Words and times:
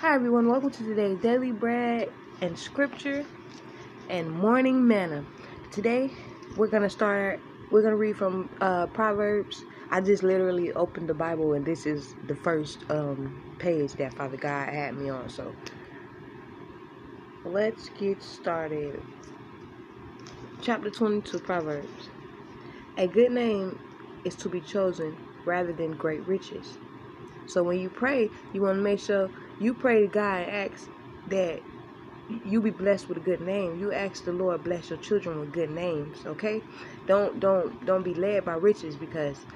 Hi 0.00 0.14
everyone, 0.14 0.48
welcome 0.48 0.70
to 0.70 0.84
today's 0.84 1.18
daily 1.18 1.50
bread 1.50 2.12
and 2.40 2.56
scripture 2.56 3.26
and 4.08 4.30
morning 4.30 4.86
manna. 4.86 5.24
Today 5.72 6.12
we're 6.56 6.68
gonna 6.68 6.88
start. 6.88 7.40
We're 7.72 7.82
gonna 7.82 7.96
read 7.96 8.16
from 8.16 8.48
uh, 8.60 8.86
Proverbs. 8.86 9.64
I 9.90 10.00
just 10.00 10.22
literally 10.22 10.72
opened 10.74 11.08
the 11.08 11.14
Bible 11.14 11.54
and 11.54 11.66
this 11.66 11.84
is 11.84 12.14
the 12.28 12.36
first 12.36 12.88
um, 12.90 13.42
page 13.58 13.94
that 13.94 14.14
Father 14.14 14.36
God 14.36 14.68
had 14.68 14.96
me 14.96 15.10
on. 15.10 15.28
So 15.28 15.52
let's 17.44 17.88
get 17.88 18.22
started. 18.22 19.02
Chapter 20.62 20.90
22 20.90 21.40
Proverbs. 21.40 22.08
A 22.98 23.08
good 23.08 23.32
name 23.32 23.76
is 24.24 24.36
to 24.36 24.48
be 24.48 24.60
chosen 24.60 25.16
rather 25.44 25.72
than 25.72 25.90
great 25.96 26.24
riches. 26.24 26.78
So 27.46 27.64
when 27.64 27.80
you 27.80 27.88
pray, 27.88 28.30
you 28.52 28.62
want 28.62 28.76
to 28.76 28.82
make 28.82 29.00
sure 29.00 29.28
you 29.58 29.74
pray 29.74 30.02
to 30.02 30.08
God 30.08 30.42
and 30.42 30.50
ask 30.72 30.88
that 31.28 31.62
you 32.28 32.62
be 32.62 32.70
blessed 32.70 33.08
with 33.08 33.18
a 33.18 33.22
good 33.22 33.40
name. 33.40 33.76
You 33.76 33.92
ask 33.92 34.24
the 34.24 34.32
Lord 34.32 34.64
bless 34.64 34.90
your 34.90 34.98
children 34.98 35.40
with 35.40 35.52
good 35.52 35.70
names, 35.70 36.22
okay? 36.26 36.64
Don't 37.06 37.40
don't 37.40 37.84
don't 37.84 38.04
be 38.04 38.14
led 38.14 38.44
by 38.44 38.54
riches 38.54 38.96
because 38.96 39.46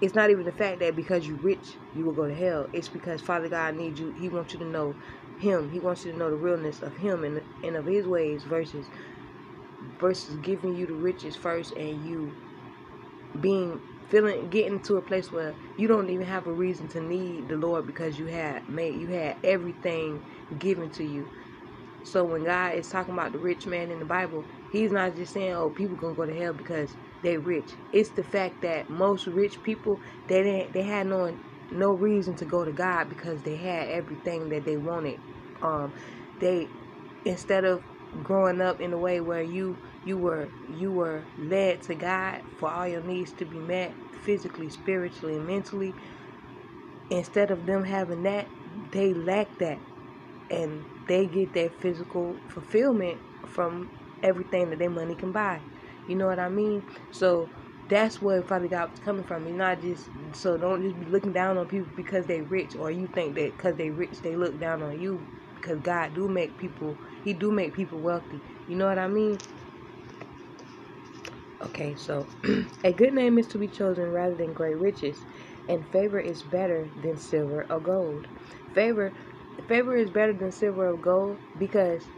it's 0.00 0.14
not 0.14 0.30
even 0.30 0.44
the 0.44 0.52
fact 0.52 0.80
that 0.80 0.96
because 0.96 1.26
you're 1.26 1.38
rich 1.38 1.78
you 1.92 2.06
will 2.06 2.14
go 2.14 2.28
to 2.28 2.34
hell. 2.34 2.68
It's 2.72 2.88
because 2.88 3.22
Father 3.22 3.48
God 3.48 3.76
needs 3.76 4.00
you. 4.00 4.12
He 4.16 4.28
wants 4.28 4.52
you 4.54 4.60
to 4.60 4.66
know 4.66 4.96
Him. 5.36 5.70
He 5.70 5.80
wants 5.80 6.04
you 6.04 6.12
to 6.12 6.18
know 6.18 6.30
the 6.30 6.36
realness 6.36 6.82
of 6.82 6.96
Him 6.96 7.24
and 7.24 7.42
and 7.62 7.76
of 7.76 7.86
His 7.86 8.08
ways 8.08 8.44
versus 8.44 8.90
versus 10.00 10.36
giving 10.38 10.74
you 10.74 10.86
the 10.86 10.94
riches 10.94 11.36
first 11.36 11.72
and 11.76 12.02
you 12.04 12.36
being 13.40 13.82
feeling 14.08 14.50
getting 14.50 14.80
to 14.82 14.96
a 14.96 15.02
place 15.02 15.32
where 15.32 15.56
you 15.76 15.88
don't 15.88 16.10
even 16.10 16.26
have 16.26 16.46
a 16.46 16.52
reason 16.54 16.88
to 16.90 17.00
need 17.00 17.48
the 17.48 17.56
Lord 17.56 17.86
because 17.86 18.18
you 18.18 18.26
had 18.26 18.68
made 18.68 19.00
you 19.00 19.08
had 19.08 19.38
everything 19.44 20.22
given 20.58 20.90
to 20.92 21.04
you. 21.04 21.30
So 22.04 22.24
when 22.24 22.44
God 22.44 22.76
is 22.76 22.88
talking 22.88 23.14
about 23.14 23.32
the 23.32 23.38
rich 23.40 23.66
man 23.66 23.90
in 23.90 24.00
the 24.00 24.06
Bible, 24.06 24.46
he's 24.68 24.92
not 24.92 25.16
just 25.16 25.32
saying, 25.34 25.54
"Oh, 25.54 25.70
people 25.70 25.96
gonna 25.96 26.14
go 26.16 26.26
to 26.26 26.34
hell 26.36 26.54
because 26.54 26.96
they're 27.22 27.40
rich." 27.40 27.78
It's 27.92 28.12
the 28.12 28.24
fact 28.24 28.62
that 28.62 28.90
most 28.90 29.26
rich 29.28 29.62
people 29.62 30.00
they 30.28 30.42
didn't 30.42 30.74
they 30.74 30.82
had 30.84 31.06
no 31.08 31.38
no 31.70 31.92
reason 31.92 32.36
to 32.36 32.46
go 32.46 32.64
to 32.64 32.72
God 32.72 33.08
because 33.08 33.42
they 33.42 33.56
had 33.56 33.88
everything 33.88 34.50
that 34.50 34.64
they 34.66 34.78
wanted. 34.78 35.20
Um, 35.62 35.92
they 36.40 36.72
instead 37.24 37.64
of 37.64 37.84
growing 38.22 38.60
up 38.60 38.80
in 38.80 38.92
a 38.92 38.98
way 38.98 39.20
where 39.20 39.42
you 39.42 39.80
you 40.08 40.18
were 40.18 40.54
you 40.68 40.92
were 40.92 41.28
led 41.38 41.82
to 41.82 41.96
God 41.96 42.42
for 42.56 42.70
all 42.70 42.88
your 42.88 43.02
needs 43.02 43.34
to 43.34 43.46
be 43.46 43.60
met 43.60 43.98
physically, 44.12 44.70
spiritually, 44.70 45.38
mentally. 45.38 45.96
Instead 47.10 47.50
of 47.52 47.66
them 47.66 47.84
having 47.84 48.24
that, 48.24 48.52
they 48.92 49.14
lack 49.14 49.58
that. 49.58 49.82
And 50.50 50.86
they 51.08 51.26
get 51.26 51.54
their 51.54 51.70
physical 51.70 52.42
fulfillment 52.48 53.22
from 53.46 53.90
everything 54.22 54.70
that 54.70 54.80
their 54.80 54.90
money 54.90 55.16
can 55.16 55.32
buy. 55.32 55.64
You 56.06 56.16
know 56.16 56.26
what 56.26 56.40
I 56.40 56.50
mean? 56.50 56.84
So 57.10 57.50
that's 57.88 58.22
where 58.22 58.42
Father 58.44 58.68
God 58.68 58.90
was 58.90 59.00
coming 59.00 59.24
from. 59.24 59.46
You're 59.46 59.56
not 59.56 59.82
just 59.82 60.10
so 60.34 60.58
don't 60.58 60.82
just 60.82 61.00
be 61.00 61.06
looking 61.06 61.34
down 61.34 61.58
on 61.58 61.68
people 61.68 61.92
because 61.96 62.26
they 62.26 62.42
rich 62.42 62.76
or 62.76 62.90
you 62.92 63.08
think 63.08 63.36
that 63.36 63.56
because 63.58 63.76
they 63.76 63.90
rich 63.90 64.22
they 64.22 64.36
look 64.36 64.60
down 64.60 64.82
on 64.82 64.98
you 65.00 65.28
because 65.56 65.80
God 65.80 66.14
do 66.14 66.28
make 66.28 66.58
people 66.58 67.00
he 67.22 67.34
do 67.34 67.52
make 67.52 67.74
people 67.74 68.00
wealthy. 68.00 68.42
You 68.66 68.76
know 68.76 68.86
what 68.86 68.98
I 69.00 69.08
mean? 69.08 69.38
Okay, 71.62 71.96
so 71.96 72.28
a 72.84 72.92
good 72.92 73.14
name 73.14 73.38
is 73.38 73.48
to 73.48 73.58
be 73.58 73.68
chosen 73.68 74.04
rather 74.12 74.36
than 74.36 74.54
great 74.54 74.78
riches, 74.78 75.26
and 75.68 75.88
favor 75.88 76.20
is 76.20 76.42
better 76.44 76.90
than 76.96 77.18
silver 77.18 77.66
or 77.70 77.80
gold. 77.80 78.28
Favor 78.74 79.14
favor 79.68 79.96
is 79.96 80.10
better 80.10 80.34
than 80.34 80.52
silver 80.52 80.90
or 80.90 80.96
gold 80.98 81.40
because 81.58 82.10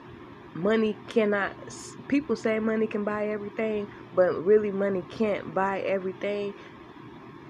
money 0.55 0.98
cannot 1.08 1.56
people 2.08 2.36
say 2.36 2.58
money 2.60 2.86
can 2.86 3.05
buy 3.05 3.28
everything, 3.28 3.88
but 4.15 4.32
really 4.44 4.72
money 4.72 5.03
can't 5.10 5.54
buy 5.54 5.81
everything 5.81 6.54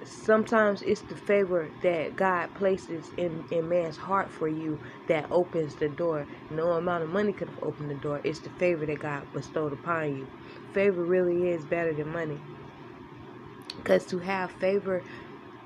sometimes 0.05 0.83
it's 0.83 1.03
the 1.03 1.17
favor 1.17 1.73
that 1.83 2.17
God 2.17 2.55
places 2.55 3.13
in, 3.17 3.45
in 3.51 3.69
man's 3.69 3.99
heart 3.99 4.31
for 4.33 4.49
you 4.49 4.81
that 5.09 5.27
opens 5.31 5.77
the 5.77 5.89
door. 5.89 6.27
No 6.51 6.73
amount 6.73 7.05
of 7.05 7.11
money 7.11 7.33
could 7.33 7.49
have 7.49 7.61
opened 7.63 7.91
the 7.91 7.95
door. 7.97 8.21
It's 8.25 8.41
the 8.41 8.51
favor 8.51 8.87
that 8.87 9.01
God 9.01 9.33
bestowed 9.33 9.73
upon 9.73 10.15
you. 10.17 10.29
Favor 10.73 11.05
really 11.05 11.51
is 11.51 11.65
better 11.65 11.93
than 11.93 12.13
money. 12.13 12.39
Because 13.77 14.07
to 14.07 14.19
have 14.19 14.53
favor, 14.53 15.03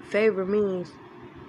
favor 0.00 0.44
means 0.47 0.92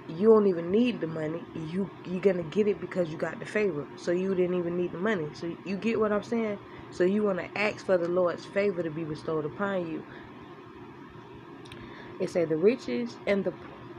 you 0.08 0.28
don't 0.28 0.46
even 0.46 0.70
need 0.70 1.00
the 1.00 1.06
money. 1.06 1.44
You 1.54 1.90
you're 2.04 2.20
gonna 2.20 2.42
get 2.42 2.68
it 2.68 2.80
because 2.80 3.10
you 3.10 3.16
got 3.16 3.38
the 3.38 3.46
favor. 3.46 3.86
So 3.96 4.12
you 4.12 4.34
didn't 4.34 4.54
even 4.56 4.76
need 4.76 4.92
the 4.92 4.98
money. 4.98 5.28
So 5.34 5.54
you 5.64 5.76
get 5.76 5.98
what 5.98 6.12
I'm 6.12 6.22
saying? 6.22 6.58
So 6.90 7.04
you 7.04 7.24
wanna 7.24 7.48
ask 7.56 7.84
for 7.84 7.98
the 7.98 8.08
Lord's 8.08 8.44
favor 8.44 8.82
to 8.82 8.90
be 8.90 9.04
bestowed 9.04 9.44
upon 9.44 9.86
you. 9.86 10.04
It 12.18 12.30
say 12.30 12.44
the 12.44 12.56
riches 12.56 13.16
and 13.26 13.44
the 13.44 13.54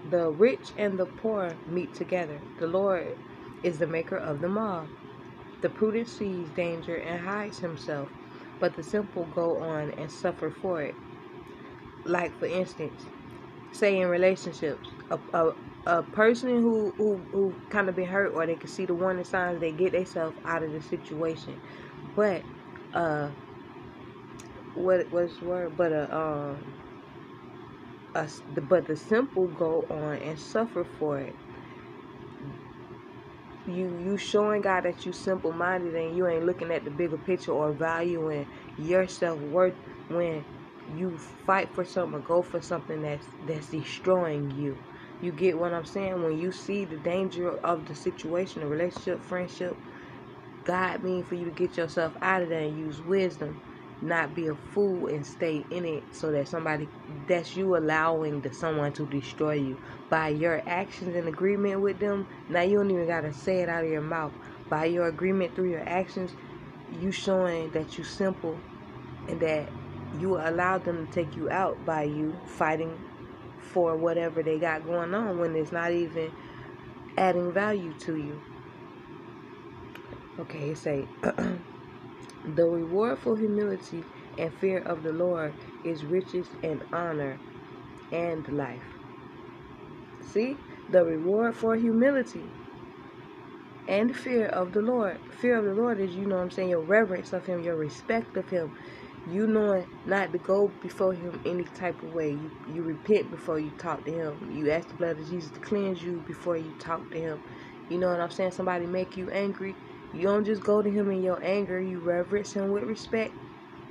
the 0.10 0.30
rich 0.32 0.74
and 0.78 0.98
the 1.00 1.06
poor 1.06 1.58
meet 1.68 1.94
together. 1.94 2.42
The 2.58 2.68
Lord 2.68 3.18
is 3.64 3.80
the 3.80 3.88
maker 3.88 4.18
of 4.18 4.40
them 4.42 4.58
all. 4.58 4.88
The 5.62 5.70
prudent 5.70 6.08
sees 6.08 6.50
danger 6.52 6.98
and 6.98 7.22
hides 7.22 7.60
himself, 7.60 8.10
but 8.60 8.76
the 8.76 8.84
simple 8.84 9.26
go 9.36 9.60
on 9.60 9.92
and 9.92 10.12
suffer 10.12 10.50
for 10.52 10.82
it. 10.82 10.96
Like 12.06 12.38
for 12.40 12.46
instance, 12.48 13.06
say 13.72 14.00
in 14.02 14.08
relationships, 14.10 14.90
a, 15.12 15.20
a, 15.34 15.54
a 15.88 16.04
person 16.04 16.50
who, 16.62 16.94
who, 16.98 17.18
who 17.32 17.56
kind 17.70 17.90
of 17.90 17.96
been 17.96 18.08
hurt 18.08 18.34
or 18.34 18.46
they 18.46 18.56
can 18.56 18.70
see 18.70 18.86
the 18.86 18.96
warning 18.96 19.26
signs, 19.26 19.60
they 19.60 19.72
get 19.72 19.94
themselves 19.94 20.38
out 20.46 20.64
of 20.64 20.72
the 20.72 20.82
situation. 20.82 21.60
But 22.16 22.44
uh, 22.94 23.30
what 24.76 25.12
was 25.12 25.42
word? 25.42 25.78
But 25.78 25.92
a 25.92 26.16
um 26.18 26.58
us, 28.16 28.42
but 28.70 28.88
the 28.88 28.96
simple 28.96 29.48
go 29.48 29.86
on 29.90 30.16
and 30.18 30.40
suffer 30.40 30.84
for 30.84 31.20
it. 31.20 31.36
You 33.68 33.98
you 33.98 34.18
showing 34.18 34.62
God 34.64 34.86
that 34.86 35.06
you 35.06 35.14
simple 35.14 35.54
minded 35.54 35.96
and 35.96 36.16
you 36.16 36.28
ain't 36.28 36.46
looking 36.46 36.72
at 36.72 36.86
the 36.86 36.92
bigger 36.92 37.18
picture 37.18 37.54
or 37.54 37.74
valuing 37.74 38.48
your 38.78 39.08
self 39.08 39.40
worth 39.40 39.76
when 40.10 40.46
you 40.88 41.18
fight 41.48 41.74
for 41.76 41.86
something 41.86 42.16
or 42.20 42.22
go 42.24 42.44
for 42.44 42.62
something 42.62 43.04
that's 43.04 43.28
that's 43.42 43.70
destroying 43.70 44.52
you. 44.52 44.80
You 45.22 45.34
get 45.34 45.60
what 45.60 45.74
I'm 45.74 45.86
saying? 45.86 46.24
When 46.24 46.38
you 46.38 46.52
see 46.52 46.86
the 46.86 46.98
danger 46.98 47.58
of 47.64 47.86
the 47.88 47.96
situation, 47.96 48.62
the 48.64 48.68
relationship, 48.70 49.24
friendship, 49.24 49.78
God 50.66 51.04
mean 51.04 51.24
for 51.26 51.36
you 51.36 51.46
to 51.46 51.52
get 51.52 51.78
yourself 51.78 52.16
out 52.22 52.44
of 52.44 52.50
there 52.50 52.64
and 52.64 52.78
use 52.78 53.02
wisdom 53.02 53.62
not 54.02 54.36
be 54.36 54.48
a 54.48 54.56
fool 54.56 55.08
and 55.08 55.26
stay 55.26 55.66
in 55.72 55.86
it 55.86 56.04
so 56.12 56.32
that 56.32 56.48
somebody 56.48 56.88
that's 57.28 57.56
you 57.56 57.76
allowing 57.76 58.42
the 58.42 58.54
someone 58.54 58.94
to 58.94 59.06
destroy 59.08 59.54
you. 59.54 59.78
By 60.10 60.30
your 60.30 60.62
actions 60.68 61.16
in 61.16 61.28
agreement 61.28 61.82
with 61.82 62.00
them 62.00 62.28
now 62.50 62.62
you 62.62 62.78
don't 62.78 62.92
even 62.92 63.08
gotta 63.08 63.34
say 63.34 63.62
it 63.62 63.70
out 63.70 63.84
of 63.84 63.90
your 63.90 64.02
mouth. 64.02 64.34
By 64.70 64.86
your 64.86 65.08
agreement 65.08 65.56
through 65.56 65.72
your 65.72 65.88
actions 65.88 66.36
you 67.00 67.12
showing 67.12 67.72
that 67.72 67.98
you 67.98 68.04
simple 68.04 68.60
and 69.28 69.40
that 69.40 69.72
you 70.20 70.38
allow 70.38 70.78
them 70.78 71.08
to 71.08 71.14
take 71.14 71.36
you 71.36 71.50
out 71.50 71.84
by 71.86 72.04
you 72.04 72.38
fighting 72.46 73.04
for 73.60 73.96
whatever 73.98 74.44
they 74.44 74.58
got 74.60 74.86
going 74.86 75.14
on 75.14 75.40
when 75.40 75.56
it's 75.56 75.72
not 75.72 75.92
even 75.92 76.32
adding 77.18 77.52
value 77.52 77.94
to 77.94 78.16
you. 78.16 78.42
Okay 80.40 80.74
say 80.76 81.08
The 82.48 82.66
reward 82.66 83.20
for 83.20 83.38
humility 83.38 84.06
and 84.38 84.54
fear 84.56 84.80
of 84.80 85.04
the 85.04 85.12
Lord 85.14 85.56
is 85.84 86.06
riches 86.06 86.56
and 86.64 86.84
honor 86.94 87.42
and 88.12 88.48
life. 88.52 89.00
See, 90.22 90.58
the 90.90 91.04
reward 91.06 91.56
for 91.56 91.76
humility 91.76 92.52
and 93.88 94.16
fear 94.16 94.48
of 94.48 94.74
the 94.74 94.82
Lord. 94.82 95.20
Fear 95.32 95.60
of 95.60 95.66
the 95.66 95.82
Lord 95.82 96.02
is, 96.02 96.16
you 96.16 96.26
know 96.28 96.38
what 96.38 96.44
I'm 96.44 96.52
saying, 96.52 96.70
your 96.70 96.82
reverence 96.82 97.34
of 97.34 97.46
Him, 97.46 97.62
your 97.62 97.78
respect 97.78 98.38
of 98.38 98.50
Him. 98.50 98.74
You 99.26 99.48
knowing 99.48 99.88
not 100.06 100.34
to 100.34 100.40
go 100.40 100.74
before 100.82 101.14
Him 101.14 101.42
any 101.46 101.66
type 101.66 102.04
of 102.04 102.10
way. 102.10 102.32
You, 102.32 102.52
you 102.68 102.84
repent 102.84 103.32
before 103.32 103.60
you 103.60 103.72
talk 103.72 104.06
to 104.06 104.12
Him. 104.12 104.50
You 104.52 104.72
ask 104.72 104.90
the 104.90 104.96
blood 104.96 105.20
of 105.20 105.28
Jesus 105.28 105.52
to 105.52 105.60
cleanse 105.62 106.04
you 106.04 106.24
before 106.26 106.58
you 106.58 106.74
talk 106.80 107.12
to 107.12 107.20
Him. 107.20 107.42
You 107.90 108.00
know 108.00 108.10
what 108.10 108.22
I'm 108.22 108.32
saying? 108.32 108.52
Somebody 108.52 108.88
make 108.88 109.18
you 109.18 109.30
angry. 109.32 109.78
You 110.12 110.24
don't 110.28 110.46
just 110.46 110.64
go 110.64 110.82
to 110.82 110.90
him 110.92 111.12
in 111.12 111.22
your 111.24 111.44
anger. 111.44 111.82
You 111.82 112.02
reverence 112.02 112.54
him 112.54 112.72
with 112.72 112.84
respect, 112.84 113.36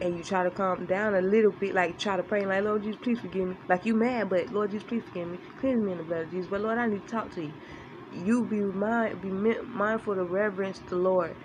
and 0.01 0.17
you 0.17 0.25
try 0.25 0.45
to 0.45 0.51
calm 0.53 0.87
down 0.87 1.15
a 1.15 1.21
little 1.23 1.53
bit. 1.53 1.75
Like 1.75 1.99
try 1.99 2.17
to 2.17 2.25
pray, 2.25 2.47
like 2.47 2.65
Lord 2.65 2.83
Jesus, 2.85 3.01
please 3.03 3.21
forgive 3.21 3.49
me. 3.49 3.57
Like 3.69 3.85
you 3.87 3.97
mad, 3.99 4.31
but 4.31 4.51
Lord 4.51 4.73
Jesus, 4.73 4.87
please 4.89 5.05
forgive 5.07 5.29
me. 5.29 5.41
Cleanse 5.57 5.83
me 5.85 5.93
in 5.93 5.99
the 5.99 6.05
blood 6.05 6.25
of 6.25 6.31
Jesus. 6.31 6.49
But 6.51 6.63
Lord, 6.63 6.79
I 6.79 6.89
need 6.89 7.07
to 7.07 7.17
talk 7.17 7.33
to 7.35 7.43
you. 7.45 7.55
You 8.11 8.47
be 8.51 8.63
mind, 8.63 9.21
be 9.23 9.31
mindful 9.65 10.17
to 10.17 10.25
reverence 10.25 10.81
the 10.89 10.97
Lord. 10.97 11.37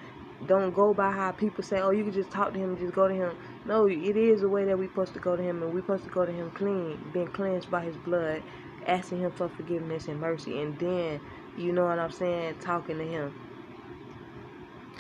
Don't 0.46 0.74
go 0.74 0.94
by 0.94 1.12
how 1.12 1.32
people 1.32 1.64
say, 1.64 1.80
oh, 1.82 1.92
you 1.92 2.04
can 2.04 2.14
just 2.14 2.32
talk 2.32 2.54
to 2.54 2.60
him, 2.60 2.78
just 2.78 2.94
go 2.94 3.08
to 3.08 3.14
him. 3.16 3.36
No, 3.66 3.88
it 3.88 4.18
is 4.18 4.42
the 4.42 4.50
way 4.50 4.66
that 4.66 4.78
we're 4.78 4.90
supposed 4.90 5.14
to 5.14 5.20
go 5.22 5.36
to 5.38 5.44
him, 5.44 5.64
and 5.64 5.72
we're 5.74 5.82
supposed 5.82 6.04
to 6.06 6.10
go 6.12 6.26
to 6.26 6.34
him 6.34 6.52
clean, 6.54 7.12
being 7.14 7.28
cleansed 7.28 7.70
by 7.72 7.86
his 7.86 7.98
blood, 7.98 8.44
asking 8.88 9.20
him 9.20 9.32
for 9.32 9.50
forgiveness 9.50 10.08
and 10.10 10.20
mercy, 10.20 10.60
and 10.60 10.80
then 10.80 11.22
You 11.56 11.74
know 11.74 11.86
what 11.86 12.00
I'm 12.00 12.12
saying? 12.12 12.58
Talking 12.62 13.00
to 13.00 13.06
him. 13.06 13.36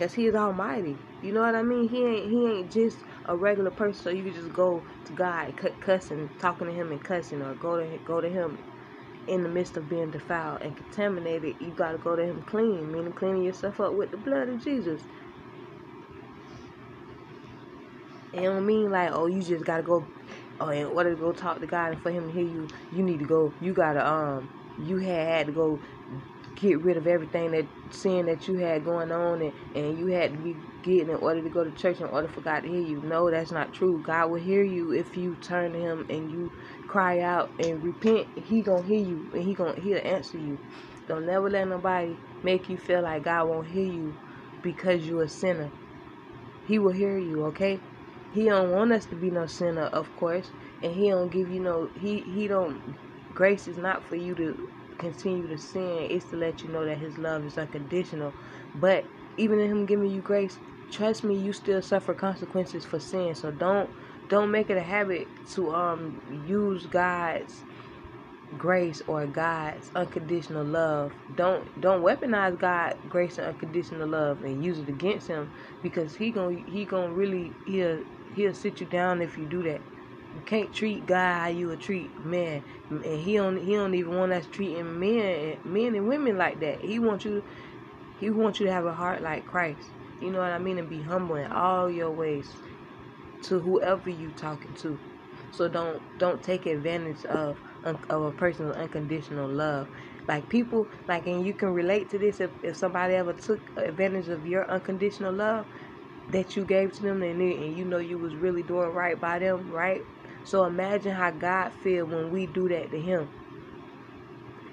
Cause 0.02 0.16
he 0.16 0.28
is 0.28 0.36
almighty. 0.36 0.98
You 1.22 1.34
know 1.34 1.42
what 1.42 1.56
I 1.56 1.64
mean? 1.64 1.88
He 1.88 2.04
ain't 2.04 2.26
he 2.26 2.48
ain't 2.48 2.72
just 2.72 3.06
a 3.28 3.38
regular 3.38 3.72
person 3.72 4.02
so 4.02 4.10
you 4.10 4.24
can 4.24 4.34
just 4.34 4.52
go 4.52 4.86
to 5.06 5.14
God 5.14 5.56
cussing, 5.82 6.32
talking 6.40 6.68
to 6.68 6.74
him 6.74 6.92
and 6.92 7.04
cussing 7.04 7.44
or 7.44 7.56
go 7.56 7.78
to 7.78 8.00
go 8.00 8.22
to 8.22 8.30
him 8.30 8.58
in 9.28 9.44
the 9.44 9.50
midst 9.50 9.78
of 9.78 9.90
being 9.90 10.12
defiled 10.12 10.60
and 10.62 10.76
contaminated, 10.76 11.56
you 11.60 11.74
gotta 11.74 12.00
go 12.00 12.16
to 12.16 12.24
him 12.24 12.42
clean, 12.44 12.92
meaning 12.92 13.14
cleaning 13.14 13.44
yourself 13.44 13.80
up 13.80 13.94
with 13.96 14.12
the 14.12 14.18
blood 14.18 14.50
of 14.50 14.64
Jesus. 14.64 15.04
It 18.34 18.42
don't 18.44 18.66
mean 18.66 18.92
like, 18.92 19.12
oh, 19.14 19.28
you 19.28 19.44
just 19.44 19.66
gotta 19.66 19.84
go 19.84 20.10
oh, 20.60 20.70
in 20.70 20.88
order 20.88 21.12
to 21.12 21.18
go 21.18 21.32
talk 21.32 21.62
to 21.62 21.68
God 21.68 21.94
and 21.94 22.02
for 22.02 22.12
him 22.12 22.28
to 22.28 22.34
hear 22.34 22.44
you, 22.46 22.68
you 22.92 23.04
need 23.04 23.20
to 23.20 23.26
go 23.26 23.54
you 23.62 23.74
gotta 23.74 24.06
um 24.06 24.50
you 24.78 24.98
had 24.98 25.48
to 25.48 25.54
go 25.54 25.82
get 26.62 26.82
rid 26.84 26.98
of 26.98 27.08
everything 27.08 27.52
that 27.52 27.68
sin 27.92 28.28
that 28.28 28.48
you 28.48 28.58
had 28.58 28.86
going 28.86 29.12
on 29.12 29.42
and, 29.42 29.54
and 29.76 29.98
you 29.98 30.08
had 30.08 30.34
to 30.34 30.40
be 30.40 30.56
getting 30.84 31.10
in 31.10 31.16
order 31.16 31.42
to 31.42 31.50
go 31.50 31.64
to 31.64 31.72
church 31.72 32.00
in 32.00 32.08
order 32.08 32.28
for 32.28 32.42
God 32.42 32.62
to 32.62 32.70
hear 32.70 32.82
you. 32.82 33.02
No, 33.04 33.30
that's 33.32 33.52
not 33.52 33.74
true. 33.74 34.02
God 34.04 34.30
will 34.30 34.42
hear 34.42 34.64
you 34.64 34.92
if 34.94 35.18
you 35.18 35.36
turn 35.36 35.74
to 35.74 35.80
him 35.80 36.06
and 36.10 36.32
you 36.32 36.52
cry 36.88 37.20
out 37.22 37.52
and 37.60 37.84
repent. 37.84 38.28
He 38.36 38.62
gonna 38.64 38.86
hear 38.86 39.04
you 39.04 39.30
and 39.34 39.44
he 39.44 39.56
gonna 39.56 39.80
he'll 39.80 40.00
answer 40.06 40.38
you. 40.38 40.60
Don't 41.08 41.28
never 41.28 41.50
let 41.50 41.68
nobody 41.68 42.18
make 42.44 42.70
you 42.70 42.78
feel 42.78 43.04
like 43.04 43.24
God 43.26 43.48
won't 43.48 43.68
hear 43.68 43.84
you 43.86 44.16
because 44.62 45.06
you're 45.08 45.24
a 45.24 45.30
sinner. 45.30 45.72
He 46.66 46.80
will 46.80 46.94
hear 46.94 47.18
you, 47.18 47.46
okay? 47.48 47.82
He 48.32 48.48
don't 48.48 48.72
want 48.72 48.94
us 48.94 49.06
to 49.08 49.16
be 49.16 49.32
no 49.32 49.46
sinner, 49.48 49.88
of 49.88 50.16
course, 50.16 50.52
and 50.82 50.94
he 50.94 51.10
don't 51.10 51.32
give 51.32 51.50
you 51.50 51.62
no 51.62 51.90
he 51.96 52.22
he 52.22 52.48
don't 52.48 52.82
grace 53.34 53.68
is 53.68 53.78
not 53.78 54.04
for 54.08 54.16
you 54.16 54.36
to 54.36 54.70
continue 55.02 55.50
to 55.50 55.60
sin. 55.60 56.08
It's 56.12 56.28
to 56.32 56.38
let 56.38 56.64
you 56.64 56.72
know 56.72 56.86
that 56.86 57.00
His 57.00 57.20
love 57.20 57.46
is 57.46 57.60
unconditional. 57.60 58.36
But 58.76 59.12
even 59.38 59.60
in 59.60 59.72
Him 59.72 59.88
giving 59.88 60.12
you 60.12 60.22
grace, 60.22 60.60
trust 60.92 61.26
me, 61.26 61.38
you 61.38 61.54
still 61.54 61.84
suffer 61.84 62.16
consequences 62.16 62.86
for 62.86 63.00
sin. 63.02 63.36
So 63.36 63.52
don't 63.52 63.92
don't 64.30 64.52
make 64.52 64.72
it 64.72 64.78
a 64.78 64.84
habit 64.84 65.30
to 65.56 65.72
um 65.76 66.22
use 66.30 66.88
God's 66.88 67.66
grace 68.58 69.04
or 69.08 69.28
God's 69.28 69.92
unconditional 69.96 70.66
love. 70.66 71.14
Don't 71.36 71.70
don't 71.82 72.04
weaponize 72.04 72.60
God 72.60 72.96
grace 73.10 73.40
and 73.40 73.48
unconditional 73.48 74.10
love 74.10 74.44
and 74.44 74.64
use 74.64 74.80
it 74.80 74.90
against 74.90 75.28
him 75.30 75.52
because 75.84 76.16
he 76.16 76.32
gonna 76.32 76.58
he 76.68 76.86
to 76.86 77.16
really 77.16 77.60
he'll 77.66 78.04
he'll 78.34 78.56
sit 78.56 78.82
you 78.82 78.88
down 78.88 79.22
if 79.22 79.38
you 79.38 79.48
do 79.48 79.64
that. 79.64 79.84
You 80.34 80.42
can't 80.42 80.74
treat 80.74 81.06
God 81.08 81.40
how 81.42 81.48
you 81.48 81.68
would 81.70 81.82
treat 81.82 82.18
men, 82.24 82.64
and 82.90 83.04
he 83.06 83.36
don't 83.36 83.58
he 83.58 83.76
don't 83.76 83.96
even 83.96 84.16
want 84.18 84.34
us 84.34 84.48
treating 84.48 85.00
men 85.00 85.60
men 85.64 85.96
and 85.96 86.08
women 86.08 86.38
like 86.38 86.60
that. 86.62 86.82
He 86.82 87.00
wants 87.00 87.26
you 87.26 87.44
he 88.16 88.30
wants 88.32 88.60
you 88.60 88.68
to 88.68 88.72
have 88.74 88.86
a 88.86 88.94
heart 88.94 89.24
like 89.24 89.46
Christ. 89.46 89.94
You 90.20 90.32
know 90.32 90.40
what 90.40 90.52
I 90.52 90.60
mean, 90.60 90.80
and 90.80 90.90
be 90.90 91.02
humble 91.02 91.36
in 91.36 91.52
all 91.52 91.90
your 91.92 92.12
ways 92.12 92.58
to 93.44 93.60
whoever 93.62 94.10
you 94.10 94.32
talking 94.32 94.74
to. 94.76 95.02
So 95.52 95.68
don't 95.70 96.04
don't 96.18 96.44
take 96.44 96.66
advantage 96.68 97.26
of 97.26 97.60
of 97.84 98.24
a 98.24 98.34
person's 98.34 98.76
unconditional 98.76 99.50
love. 99.50 99.90
Like 100.28 100.50
people, 100.50 100.90
like 101.08 101.28
and 101.28 101.46
you 101.46 101.56
can 101.56 101.70
relate 101.70 102.10
to 102.12 102.20
this 102.20 102.42
if, 102.42 102.52
if 102.64 102.78
somebody 102.78 103.16
ever 103.16 103.34
took 103.34 103.72
advantage 103.78 104.30
of 104.30 104.46
your 104.46 104.70
unconditional 104.72 105.34
love 105.34 105.66
that 106.30 106.56
you 106.56 106.66
gave 106.66 106.94
to 106.94 107.04
them 107.04 107.24
and, 107.24 107.42
and 107.42 107.76
you 107.76 107.86
know 107.86 108.00
you 108.00 108.20
was 108.20 108.36
really 108.38 108.64
doing 108.64 108.90
right 108.90 109.20
by 109.20 109.40
them, 109.40 109.70
right? 109.70 110.04
So 110.44 110.66
imagine 110.66 111.14
how 111.14 111.32
God 111.32 111.74
feel 111.74 112.06
when 112.06 112.32
we 112.32 112.48
do 112.48 112.70
that 112.70 112.92
to 112.92 113.02
him. 113.02 113.32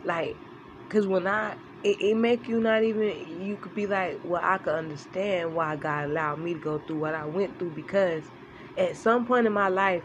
Like, 0.05 0.43
cause 0.88 1.06
when 1.06 1.26
I, 1.26 1.56
it, 1.82 1.97
it 2.00 2.17
make 2.17 2.49
you 2.49 2.61
not 2.61 2.85
even, 2.85 3.09
you 3.43 3.59
could 3.59 3.75
be 3.75 3.87
like, 3.87 4.20
well, 4.23 4.43
I 4.44 4.59
could 4.59 4.75
understand 4.75 5.55
why 5.55 5.76
God 5.76 6.06
allowed 6.11 6.41
me 6.41 6.55
to 6.55 6.61
go 6.61 6.79
through 6.79 6.99
what 6.99 7.15
I 7.15 7.26
went 7.26 7.59
through 7.59 7.73
because 7.73 8.31
at 8.76 8.97
some 8.97 9.26
point 9.26 9.47
in 9.47 9.53
my 9.53 9.69
life, 9.69 10.05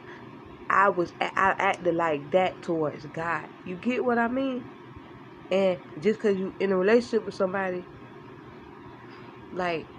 I 0.69 0.89
was, 0.89 1.13
I 1.21 1.31
acted 1.59 1.95
like 1.95 2.31
that 2.31 2.61
towards 2.61 3.05
God. 3.07 3.47
You 3.63 3.77
get 3.77 4.03
what 4.05 4.17
I 4.19 4.27
mean? 4.29 4.65
And 5.51 5.79
just 5.99 6.19
cause 6.19 6.37
you 6.37 6.55
in 6.59 6.71
a 6.71 6.77
relationship 6.77 7.25
with 7.25 7.35
somebody, 7.35 7.89
like, 9.51 9.89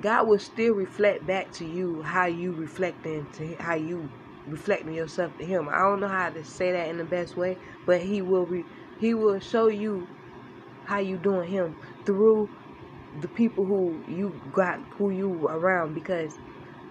God 0.00 0.28
will 0.28 0.38
still 0.40 0.74
reflect 0.74 1.26
back 1.26 1.52
to 1.54 1.66
you 1.66 2.02
how 2.02 2.26
you 2.26 2.54
reflect 2.54 3.06
into 3.06 3.56
how 3.60 3.74
you 3.76 4.12
reflecting 4.50 4.92
yourself 4.94 5.36
to 5.38 5.44
him. 5.46 5.68
I 5.68 5.78
don't 5.80 6.00
know 6.00 6.08
how 6.08 6.30
to 6.30 6.44
say 6.44 6.72
that 6.72 6.88
in 6.88 6.98
the 6.98 7.04
best 7.04 7.36
way, 7.36 7.58
but 7.86 8.00
he 8.02 8.22
will 8.22 8.46
re, 8.46 8.64
he 8.98 9.14
will 9.14 9.40
show 9.40 9.68
you 9.68 10.08
how 10.84 10.98
you 10.98 11.18
doing 11.18 11.50
him 11.50 11.76
through 12.04 12.50
the 13.20 13.28
people 13.28 13.64
who 13.66 14.04
you 14.06 14.40
got 14.52 14.80
who 14.98 15.10
you 15.10 15.46
around 15.48 15.94
because 15.94 16.38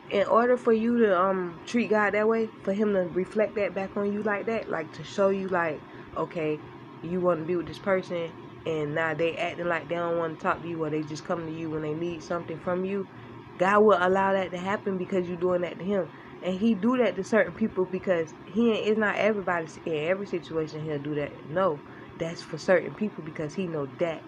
in 0.09 0.25
order 0.27 0.57
for 0.57 0.73
you 0.73 0.97
to 0.99 1.19
um 1.19 1.59
treat 1.65 1.89
God 1.89 2.13
that 2.13 2.27
way, 2.27 2.49
for 2.63 2.73
him 2.73 2.93
to 2.93 3.01
reflect 3.01 3.55
that 3.55 3.75
back 3.75 3.95
on 3.97 4.11
you 4.11 4.23
like 4.23 4.45
that, 4.47 4.69
like 4.69 4.91
to 4.93 5.03
show 5.03 5.29
you 5.29 5.47
like, 5.49 5.81
okay, 6.17 6.59
you 7.01 7.21
want 7.21 7.39
to 7.41 7.45
be 7.45 7.55
with 7.55 7.67
this 7.67 7.79
person 7.79 8.33
and 8.65 8.95
now 8.95 9.13
they 9.13 9.35
acting 9.35 9.67
like 9.67 9.87
they 9.89 9.95
don't 9.95 10.17
want 10.17 10.37
to 10.39 10.43
talk 10.43 10.61
to 10.61 10.67
you 10.67 10.83
or 10.83 10.89
they 10.89 11.01
just 11.03 11.23
come 11.25 11.45
to 11.45 11.51
you 11.53 11.69
when 11.69 11.83
they 11.83 11.93
need 11.93 12.23
something 12.23 12.59
from 12.59 12.85
you. 12.85 13.07
God 13.57 13.81
will 13.83 13.97
allow 13.99 14.33
that 14.33 14.51
to 14.51 14.57
happen 14.57 14.97
because 14.97 15.27
you're 15.27 15.37
doing 15.37 15.61
that 15.61 15.79
to 15.79 15.85
him 15.85 16.09
and 16.41 16.59
he 16.59 16.75
do 16.75 16.97
that 16.97 17.15
to 17.15 17.23
certain 17.23 17.53
people 17.53 17.85
because 17.85 18.33
he 18.45 18.71
ain't, 18.71 18.97
not 18.97 19.15
everybody 19.15 19.67
in 19.85 19.95
every 20.09 20.27
situation 20.27 20.83
he'll 20.83 20.99
do 20.99 21.15
that. 21.15 21.49
No, 21.49 21.79
that's 22.17 22.41
for 22.41 22.57
certain 22.57 22.93
people 22.93 23.23
because 23.23 23.53
he 23.53 23.67
know 23.67 23.87
that 23.99 24.23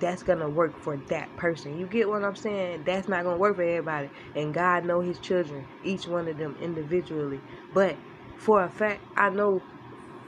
that's 0.00 0.22
gonna 0.22 0.48
work 0.48 0.78
for 0.78 0.96
that 1.08 1.34
person. 1.36 1.78
You 1.78 1.86
get 1.86 2.08
what 2.08 2.22
I'm 2.22 2.36
saying? 2.36 2.84
That's 2.84 3.08
not 3.08 3.24
gonna 3.24 3.38
work 3.38 3.56
for 3.56 3.62
everybody. 3.62 4.10
And 4.34 4.52
God 4.52 4.84
know 4.84 5.00
His 5.00 5.18
children, 5.18 5.66
each 5.82 6.06
one 6.06 6.28
of 6.28 6.36
them 6.36 6.56
individually. 6.60 7.40
But 7.72 7.96
for 8.36 8.62
a 8.62 8.68
fact, 8.70 9.02
I 9.16 9.30
know 9.30 9.62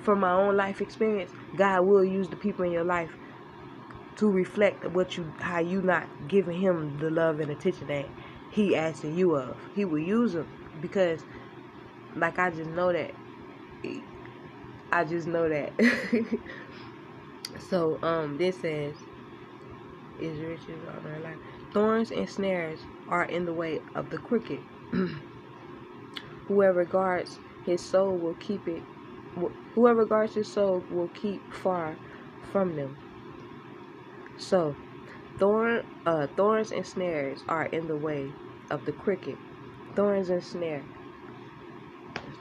from 0.03 0.21
my 0.21 0.33
own 0.33 0.57
life 0.57 0.81
experience, 0.81 1.33
God 1.55 1.83
will 1.83 2.05
use 2.05 2.29
the 2.29 2.37
people 2.37 2.65
in 2.65 2.73
your 2.73 2.85
life 2.85 3.17
to 4.17 4.31
reflect 4.31 4.87
what 4.91 5.17
you 5.17 5.33
how 5.39 5.61
you 5.61 5.83
not 5.83 6.09
giving 6.29 6.59
Him 6.61 6.97
the 6.99 7.11
love 7.11 7.41
and 7.41 7.51
attention 7.51 7.89
that 7.89 8.07
He 8.51 8.75
asking 8.75 9.17
you 9.17 9.37
of. 9.37 9.59
He 9.75 9.85
will 9.85 9.99
use 9.99 10.33
them 10.33 10.49
because 10.81 11.25
like 12.15 12.39
I 12.39 12.51
just 12.51 12.71
know 12.71 12.93
that. 12.93 13.15
I 14.93 15.05
just 15.05 15.27
know 15.27 15.49
that. 15.49 15.73
So 17.59 17.99
um 18.03 18.37
this 18.39 18.61
says 18.61 18.97
is 20.19 20.41
riches 20.41 20.83
on 20.97 21.05
their 21.05 21.21
life? 21.21 21.39
Thorns 21.73 22.11
and 22.11 22.29
snares 22.29 22.81
are 23.09 23.25
in 23.25 23.47
the 23.47 23.53
way 23.53 23.81
of 23.95 24.11
the 24.11 24.19
crooked. 24.19 24.63
Whoever 26.49 26.85
guards 26.85 27.39
his 27.65 27.83
soul 27.83 28.19
will 28.19 28.35
keep 28.35 28.67
it. 28.69 28.85
Whoever 29.75 30.05
guards 30.07 30.35
his 30.35 30.49
soul 30.49 30.85
will 30.91 31.09
keep 31.09 31.53
far 31.53 31.97
from 32.53 32.77
them. 32.77 32.97
So 34.37 34.77
thorn 35.39 35.83
uh, 36.07 36.27
thorns 36.37 36.73
and 36.73 36.87
snares 36.87 37.45
are 37.49 37.67
in 37.67 37.87
the 37.87 37.97
way 37.97 38.33
of 38.71 38.85
the 38.85 38.93
crooked 38.93 39.37
thorns 39.95 40.31
and 40.31 40.43
snare. 40.43 40.83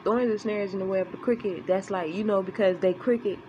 Thorns 0.03 0.29
and 0.29 0.39
snares 0.39 0.73
in 0.73 0.79
the 0.79 0.85
way 0.85 0.99
of 0.99 1.11
the 1.11 1.17
cricket. 1.17 1.67
That's 1.67 1.89
like 1.89 2.13
you 2.13 2.23
know 2.23 2.41
because 2.41 2.77
they 2.79 2.93
cricket, 2.93 3.39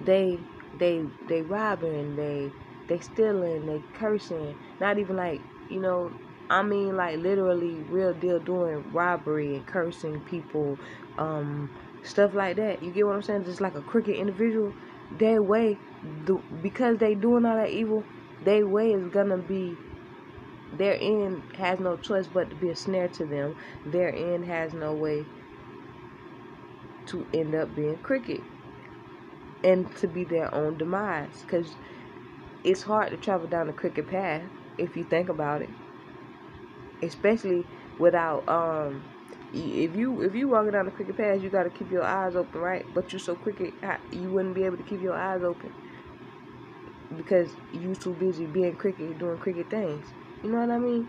they 0.00 0.38
they 0.78 1.04
they 1.28 1.42
robbing, 1.42 2.16
they 2.16 2.50
they 2.88 2.98
stealing, 3.00 3.66
they 3.66 3.82
cursing. 3.94 4.56
Not 4.80 4.98
even 4.98 5.16
like 5.16 5.42
you 5.68 5.80
know. 5.80 6.12
I 6.50 6.62
mean 6.62 6.94
like 6.96 7.18
literally 7.18 7.72
real 7.88 8.12
deal 8.12 8.38
doing 8.38 8.84
robbery 8.92 9.54
and 9.56 9.66
cursing 9.66 10.20
people, 10.20 10.78
um, 11.16 11.70
stuff 12.02 12.34
like 12.34 12.56
that. 12.56 12.82
You 12.82 12.90
get 12.90 13.06
what 13.06 13.16
I'm 13.16 13.22
saying? 13.22 13.44
Just 13.44 13.62
like 13.62 13.74
a 13.74 13.80
cricket 13.80 14.16
individual, 14.16 14.74
their 15.10 15.42
way, 15.42 15.78
the, 16.26 16.34
because 16.62 16.98
they 16.98 17.14
doing 17.14 17.46
all 17.46 17.56
that 17.56 17.70
evil, 17.70 18.04
their 18.42 18.66
way 18.66 18.92
is 18.92 19.08
gonna 19.08 19.38
be 19.38 19.76
their 20.72 20.96
end 21.00 21.42
has 21.56 21.78
no 21.78 21.96
choice 21.96 22.26
but 22.26 22.50
to 22.50 22.56
be 22.56 22.70
a 22.70 22.76
snare 22.76 23.08
to 23.08 23.24
them. 23.24 23.56
Their 23.86 24.14
end 24.14 24.44
has 24.46 24.72
no 24.72 24.92
way 24.92 25.24
to 27.06 27.26
end 27.34 27.54
up 27.54 27.74
being 27.76 27.98
cricket 27.98 28.40
and 29.62 29.94
to 29.96 30.08
be 30.08 30.24
their 30.24 30.54
own 30.54 30.76
demise. 30.76 31.42
Because 31.42 31.74
it's 32.64 32.82
hard 32.82 33.10
to 33.10 33.16
travel 33.16 33.46
down 33.46 33.66
the 33.66 33.72
cricket 33.72 34.08
path 34.08 34.42
if 34.78 34.96
you 34.96 35.04
think 35.04 35.28
about 35.28 35.62
it, 35.62 35.70
especially 37.02 37.66
without 37.98 38.48
um. 38.48 39.04
If 39.56 39.94
you 39.94 40.20
if 40.22 40.34
you 40.34 40.48
walking 40.48 40.72
down 40.72 40.86
the 40.86 40.90
cricket 40.90 41.16
path, 41.16 41.40
you 41.40 41.48
got 41.48 41.62
to 41.62 41.70
keep 41.70 41.88
your 41.88 42.02
eyes 42.02 42.34
open, 42.34 42.60
right? 42.60 42.84
But 42.92 43.12
you're 43.12 43.20
so 43.20 43.36
cricket, 43.36 43.72
you 44.10 44.28
wouldn't 44.28 44.56
be 44.56 44.64
able 44.64 44.78
to 44.78 44.82
keep 44.82 45.00
your 45.00 45.14
eyes 45.14 45.44
open 45.44 45.72
because 47.16 47.50
you 47.72 47.94
too 47.94 48.14
busy 48.14 48.46
being 48.46 48.74
cricket, 48.74 49.16
doing 49.18 49.38
cricket 49.38 49.70
things. 49.70 50.04
You 50.44 50.50
know 50.50 50.60
what 50.60 50.70
I 50.70 50.78
mean? 50.78 51.08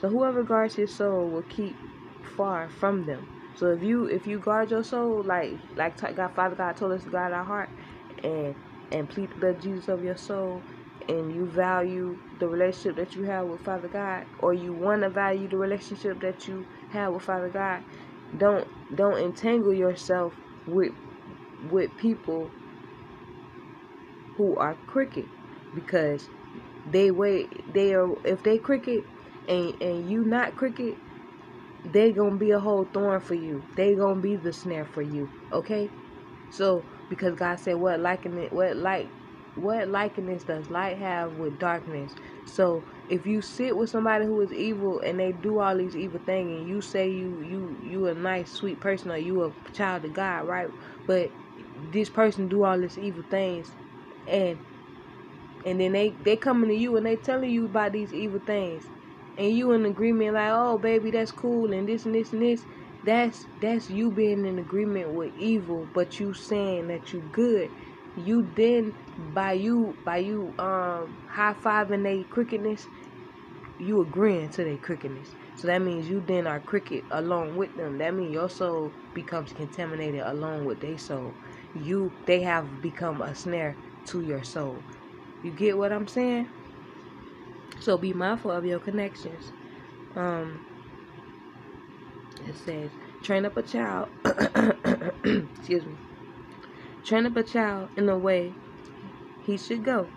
So 0.00 0.08
whoever 0.08 0.44
guards 0.44 0.76
his 0.76 0.94
soul 0.94 1.30
will 1.30 1.42
keep 1.42 1.76
far 2.36 2.68
from 2.68 3.06
them. 3.06 3.26
So 3.56 3.72
if 3.72 3.82
you 3.82 4.06
if 4.06 4.26
you 4.26 4.38
guard 4.38 4.70
your 4.70 4.84
soul 4.84 5.24
like 5.26 5.58
like 5.76 5.98
God 5.98 6.30
Father 6.36 6.54
God 6.54 6.76
told 6.76 6.92
us 6.92 7.02
to 7.02 7.10
guard 7.10 7.32
our 7.32 7.44
heart, 7.44 7.70
and 8.22 8.54
and 8.92 9.08
plead 9.08 9.30
the 9.32 9.40
blood 9.40 9.56
of 9.56 9.62
Jesus 9.62 9.88
over 9.88 10.04
your 10.04 10.16
soul 10.16 10.62
and 11.08 11.34
you 11.34 11.46
value 11.50 12.16
the 12.38 12.46
relationship 12.46 12.96
that 12.96 13.16
you 13.16 13.24
have 13.24 13.46
with 13.48 13.62
Father 13.62 13.88
God 13.88 14.26
or 14.38 14.54
you 14.54 14.72
want 14.72 15.02
to 15.02 15.10
value 15.10 15.48
the 15.48 15.56
relationship 15.56 16.20
that 16.20 16.46
you 16.46 16.64
have 16.90 17.12
with 17.12 17.24
Father 17.24 17.50
God, 17.52 17.82
don't 18.38 18.68
don't 18.94 19.18
entangle 19.18 19.74
yourself 19.74 20.34
with 20.66 20.92
with 21.70 21.96
people 21.96 22.52
who 24.36 24.56
are 24.56 24.76
crooked 24.86 25.26
because 25.74 26.28
they 26.84 27.10
wait 27.10 27.64
they 27.72 27.94
are 27.94 28.08
if 28.24 28.42
they 28.42 28.58
crooked 28.58 29.04
and 29.48 29.74
and 29.80 30.08
you 30.08 30.24
not 30.24 30.56
crooked 30.56 30.96
they 31.84 32.12
gonna 32.12 32.36
be 32.36 32.50
a 32.50 32.60
whole 32.60 32.84
thorn 32.86 33.20
for 33.20 33.34
you. 33.34 33.66
They 33.76 33.94
gonna 33.94 34.20
be 34.20 34.36
the 34.36 34.52
snare 34.52 34.86
for 34.86 35.02
you 35.02 35.30
okay? 35.52 35.92
So 36.48 36.86
because 37.08 37.34
god 37.34 37.56
said 37.56 37.74
what 37.76 38.00
liking 38.00 38.38
it 38.38 38.52
what 38.52 38.76
like 38.76 39.14
what 39.54 39.88
likeness 39.88 40.44
does 40.44 40.70
light 40.70 40.98
have 40.98 41.32
with 41.32 41.58
darkness? 41.58 42.14
So 42.44 42.86
if 43.08 43.26
you 43.26 43.40
sit 43.42 43.76
with 43.76 43.90
somebody 43.90 44.24
who 44.24 44.40
is 44.40 44.52
evil 44.52 45.00
and 45.00 45.20
they 45.20 45.32
do 45.32 45.60
all 45.60 45.76
these 45.76 45.96
evil 45.96 46.20
things 46.24 46.50
and 46.50 46.66
you 46.66 46.80
say 46.80 47.08
you 47.08 47.40
you 47.40 47.78
you 47.80 48.06
a 48.06 48.14
nice 48.14 48.52
sweet 48.52 48.80
person 48.80 49.10
or 49.12 49.16
you 49.18 49.42
a 49.42 49.70
child 49.72 50.04
of 50.04 50.12
god 50.12 50.40
right? 50.46 50.68
But 51.06 51.30
this 51.76 52.10
person 52.10 52.48
do 52.48 52.64
all 52.64 52.80
these 52.80 52.98
evil 52.98 53.24
things 53.30 53.76
and 54.26 54.60
and 55.64 55.80
then 55.80 55.92
they 55.92 56.18
they 56.22 56.36
coming 56.36 56.70
to 56.70 56.76
you 56.76 56.96
and 56.96 57.06
they 57.06 57.16
telling 57.16 57.50
you 57.50 57.66
about 57.66 57.92
these 57.92 58.12
evil 58.14 58.40
things. 58.46 58.90
And 59.38 59.52
you 59.52 59.72
in 59.72 59.86
agreement 59.86 60.34
like 60.34 60.50
oh 60.52 60.78
baby 60.78 61.10
that's 61.12 61.32
cool 61.32 61.72
and 61.72 61.88
this 61.88 62.06
and 62.06 62.14
this 62.14 62.32
and 62.32 62.42
this. 62.42 62.66
That's 63.02 63.48
that's 63.60 63.90
you 63.90 64.12
being 64.12 64.46
in 64.46 64.58
agreement 64.58 65.12
with 65.12 65.32
evil 65.34 65.90
but 65.92 66.20
you 66.20 66.34
saying 66.34 66.88
that 66.88 67.12
you 67.12 67.22
good. 67.22 67.70
You 68.14 68.52
then 68.56 68.94
by 69.18 69.54
you 69.54 69.98
by 70.04 70.18
you 70.18 70.54
um 70.58 71.18
high 71.28 71.54
fiving 71.64 72.04
their 72.04 72.24
crookedness 72.24 72.88
you 73.78 74.00
agreeing 74.00 74.50
to 74.50 74.64
their 74.64 74.78
crookedness. 74.78 75.34
So 75.56 75.66
that 75.68 75.82
means 75.82 76.08
you 76.08 76.20
then 76.20 76.46
are 76.46 76.60
crooked 76.60 77.04
along 77.10 77.56
with 77.56 77.74
them. 77.74 77.98
That 77.98 78.14
means 78.14 78.32
your 78.32 78.48
soul 78.50 78.94
becomes 79.14 79.52
contaminated 79.52 80.22
along 80.24 80.64
with 80.64 80.80
their 80.80 80.98
soul. 80.98 81.38
You 81.72 82.14
they 82.26 82.42
have 82.42 82.80
become 82.80 83.22
a 83.22 83.34
snare 83.34 83.78
to 84.06 84.22
your 84.22 84.44
soul 84.44 84.86
you 85.44 85.50
get 85.52 85.76
what 85.78 85.92
I'm 85.92 86.08
saying? 86.08 86.48
So 87.80 87.98
be 87.98 88.12
mindful 88.12 88.50
of 88.50 88.64
your 88.64 88.80
connections. 88.80 89.52
Um, 90.16 90.60
it 92.46 92.56
says, 92.56 92.90
train 93.22 93.44
up 93.44 93.56
a 93.56 93.62
child. 93.62 94.08
excuse 94.24 95.84
me. 95.86 95.96
Train 97.04 97.26
up 97.26 97.36
a 97.36 97.42
child 97.42 97.90
in 97.96 98.06
the 98.06 98.16
way 98.16 98.56
he 99.40 99.56
should 99.56 99.84
go. 99.84 100.08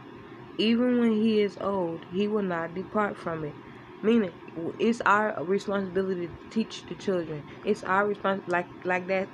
Even 0.57 0.99
when 0.99 1.13
he 1.13 1.41
is 1.41 1.57
old, 1.61 2.05
he 2.09 2.27
will 2.27 2.43
not 2.43 2.73
depart 2.73 3.17
from 3.17 3.43
it. 3.45 3.55
Meaning, 4.01 4.33
it's 4.79 5.01
our 5.05 5.43
responsibility 5.43 6.27
to 6.27 6.33
teach 6.49 6.85
the 6.87 6.95
children. 6.95 7.43
It's 7.63 7.83
our 7.83 8.07
response, 8.07 8.43
like 8.47 8.69
like 8.85 9.07
that, 9.07 9.29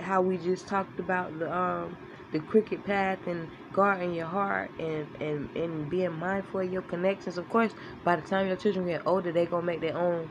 how 0.00 0.22
we 0.22 0.38
just 0.38 0.68
talked 0.68 1.00
about 1.00 1.38
the 1.38 1.52
um 1.54 1.96
the 2.32 2.40
crooked 2.40 2.84
path 2.84 3.26
and 3.28 3.48
guarding 3.72 4.14
your 4.14 4.26
heart 4.28 4.74
and, 4.78 5.08
and, 5.20 5.50
and 5.56 5.90
being 5.90 6.12
mindful 6.12 6.60
of 6.60 6.72
your 6.72 6.82
connections. 6.82 7.38
Of 7.38 7.48
course, 7.48 7.74
by 8.04 8.16
the 8.16 8.22
time 8.22 8.48
your 8.48 8.56
children 8.56 8.86
get 8.88 9.02
older, 9.06 9.32
they're 9.32 9.46
gonna 9.46 9.66
make 9.66 9.82
their 9.82 9.96
own 9.98 10.30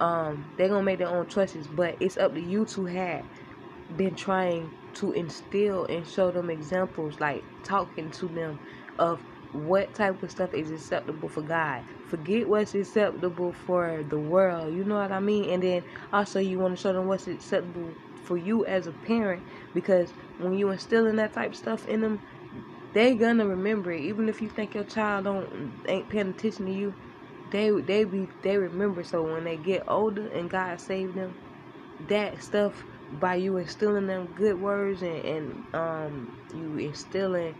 um 0.00 0.52
they're 0.56 0.68
gonna 0.68 0.82
make 0.84 0.98
their 0.98 1.08
own 1.08 1.26
choices. 1.28 1.68
But 1.68 1.96
it's 2.00 2.18
up 2.18 2.34
to 2.34 2.42
you 2.42 2.66
to 2.66 2.86
have 2.86 3.26
been 3.94 4.14
trying 4.14 4.72
to 4.94 5.12
instill 5.12 5.86
and 5.86 6.06
show 6.06 6.30
them 6.32 6.50
examples, 6.50 7.20
like 7.20 7.46
talking 7.62 8.10
to 8.12 8.28
them 8.28 8.60
of 8.98 9.24
what 9.52 9.94
type 9.94 10.22
of 10.22 10.30
stuff 10.30 10.54
is 10.54 10.70
acceptable 10.70 11.28
for 11.28 11.42
God. 11.42 11.84
Forget 12.04 12.48
what's 12.48 12.74
acceptable 12.74 13.52
for 13.52 14.04
the 14.08 14.18
world. 14.18 14.74
You 14.74 14.84
know 14.84 14.96
what 14.96 15.12
I 15.12 15.20
mean? 15.20 15.50
And 15.50 15.62
then 15.62 15.84
also 16.12 16.40
you 16.40 16.58
want 16.60 16.74
to 16.76 16.80
show 16.80 16.92
them 16.92 17.06
what's 17.06 17.26
acceptable 17.28 17.96
for 18.24 18.36
you 18.38 18.66
as 18.66 18.86
a 18.86 18.92
parent 18.92 19.44
because 19.74 20.14
when 20.38 20.54
you 20.54 20.70
instilling 20.70 21.16
that 21.16 21.34
type 21.34 21.50
of 21.52 21.56
stuff 21.56 21.86
in 21.86 22.02
them, 22.02 22.20
they 22.94 23.16
gonna 23.16 23.46
remember 23.46 23.92
it. 23.92 24.02
Even 24.02 24.28
if 24.28 24.42
you 24.42 24.48
think 24.50 24.74
your 24.74 24.84
child 24.84 25.24
don't 25.24 25.82
ain't 25.88 26.08
paying 26.10 26.28
attention 26.30 26.66
to 26.66 26.72
you, 26.72 26.94
they 27.50 27.70
they 27.70 28.04
be 28.04 28.28
they 28.42 28.58
remember. 28.58 29.04
So 29.04 29.22
when 29.22 29.44
they 29.44 29.56
get 29.58 29.84
older 29.88 30.28
and 30.28 30.50
God 30.50 30.80
save 30.80 31.14
them, 31.14 31.36
that 32.00 32.42
stuff 32.42 32.86
by 33.12 33.36
you 33.36 33.58
instilling 33.58 34.06
them 34.08 34.28
good 34.34 34.60
words 34.60 35.02
and, 35.02 35.18
and 35.24 35.64
um 35.74 36.32
you 36.52 36.76
instilling 36.76 37.56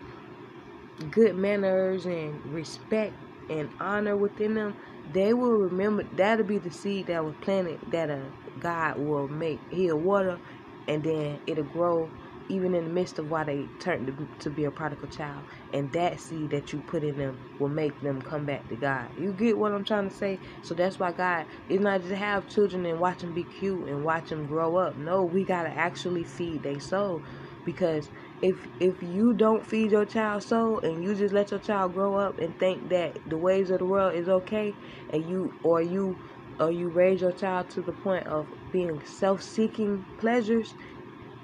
good 1.11 1.37
manners 1.37 2.07
and 2.07 2.41
respect 2.45 3.17
and 3.51 3.71
honor 3.81 4.17
within 4.17 4.55
them, 4.55 4.75
they 5.07 5.35
will 5.35 5.53
remember 5.59 6.05
that'll 6.13 6.47
be 6.47 6.59
the 6.59 6.71
seed 6.71 7.09
that 7.09 7.25
was 7.25 7.37
planted 7.41 7.81
that 7.89 8.11
a 8.11 8.15
uh, 8.29 8.31
God 8.59 8.99
will 8.99 9.29
make. 9.29 9.67
He'll 9.71 9.99
water 10.01 10.41
and 10.89 11.05
then 11.05 11.41
it'll 11.47 11.65
grow 11.65 12.13
even 12.49 12.75
in 12.75 12.85
the 12.85 12.91
midst 12.91 13.19
of 13.19 13.27
why 13.29 13.45
they 13.45 13.71
turn 13.81 14.07
to, 14.07 14.29
to 14.39 14.51
be 14.51 14.65
a 14.65 14.71
prodigal 14.71 15.09
child. 15.09 15.45
And 15.73 15.93
that 15.93 16.21
seed 16.21 16.51
that 16.51 16.73
you 16.73 16.83
put 16.83 17.05
in 17.05 17.17
them 17.17 17.39
will 17.59 17.71
make 17.71 18.01
them 18.01 18.23
come 18.23 18.47
back 18.47 18.69
to 18.69 18.77
God. 18.77 19.13
You 19.17 19.33
get 19.33 19.59
what 19.59 19.73
I'm 19.73 19.85
trying 19.85 20.11
to 20.11 20.15
say? 20.15 20.41
So 20.63 20.75
that's 20.75 20.99
why 20.99 21.13
God 21.13 21.47
is 21.69 21.81
not 21.81 22.03
just 22.03 22.15
have 22.15 22.49
children 22.49 22.87
and 22.87 23.01
watch 23.01 23.21
them 23.21 23.33
be 23.35 23.45
cute 23.45 23.89
and 23.89 24.05
watch 24.05 24.31
them 24.31 24.47
grow 24.47 24.77
up. 24.77 24.97
No, 24.97 25.25
we 25.25 25.45
got 25.45 25.65
to 25.65 25.71
actually 25.71 26.25
feed 26.25 26.65
their 26.65 26.81
soul. 26.81 27.25
Because 27.65 28.11
if 28.43 28.67
if 28.79 29.03
you 29.03 29.35
don't 29.35 29.67
feed 29.67 29.93
your 29.93 30.05
child 30.05 30.45
soul 30.45 30.81
and 30.83 31.03
you 31.03 31.15
just 31.15 31.35
let 31.35 31.51
your 31.51 31.61
child 31.61 31.95
grow 31.95 32.17
up 32.17 32.39
and 32.39 32.59
think 32.59 32.91
that 32.91 33.19
the 33.27 33.39
ways 33.39 33.71
of 33.71 33.79
the 33.79 33.87
world 33.87 34.15
is 34.15 34.29
okay 34.29 34.77
and 35.11 35.25
you 35.25 35.55
or 35.63 35.81
you 35.83 36.19
or 36.61 36.73
you 36.73 36.91
raise 36.91 37.21
your 37.23 37.33
child 37.33 37.71
to 37.71 37.83
the 37.83 37.93
point 37.93 38.27
of 38.27 38.53
being 38.73 39.01
self-seeking 39.05 40.07
pleasures 40.19 40.75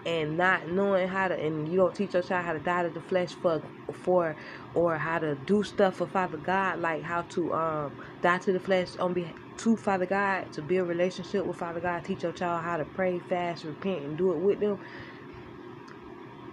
and 0.06 0.36
not 0.36 0.68
knowing 0.68 1.08
how 1.08 1.28
to 1.28 1.38
and 1.38 1.68
you 1.68 1.78
don't 1.78 1.94
teach 1.94 2.14
your 2.14 2.22
child 2.22 2.44
how 2.44 2.52
to 2.54 2.60
die 2.60 2.82
to 2.84 2.90
the 2.90 3.00
flesh 3.00 3.34
for 3.34 3.62
for 3.94 4.36
or 4.74 4.98
how 4.98 5.18
to 5.18 5.36
do 5.36 5.62
stuff 5.62 5.96
for 5.96 6.08
Father 6.08 6.38
God 6.38 6.80
like 6.80 7.02
how 7.02 7.22
to 7.22 7.52
um 7.52 7.92
die 8.22 8.38
to 8.38 8.52
the 8.52 8.60
flesh 8.60 8.96
on 8.98 9.12
be 9.14 9.34
to 9.58 9.76
Father 9.76 10.06
God 10.06 10.52
to 10.52 10.62
build 10.62 10.88
relationship 10.88 11.44
with 11.46 11.58
Father 11.58 11.80
God 11.80 12.04
teach 12.04 12.22
your 12.22 12.32
child 12.32 12.64
how 12.64 12.78
to 12.78 12.84
pray 12.84 13.18
fast 13.18 13.64
repent 13.64 14.04
and 14.04 14.18
do 14.18 14.32
it 14.32 14.40
with 14.40 14.60
them. 14.60 14.78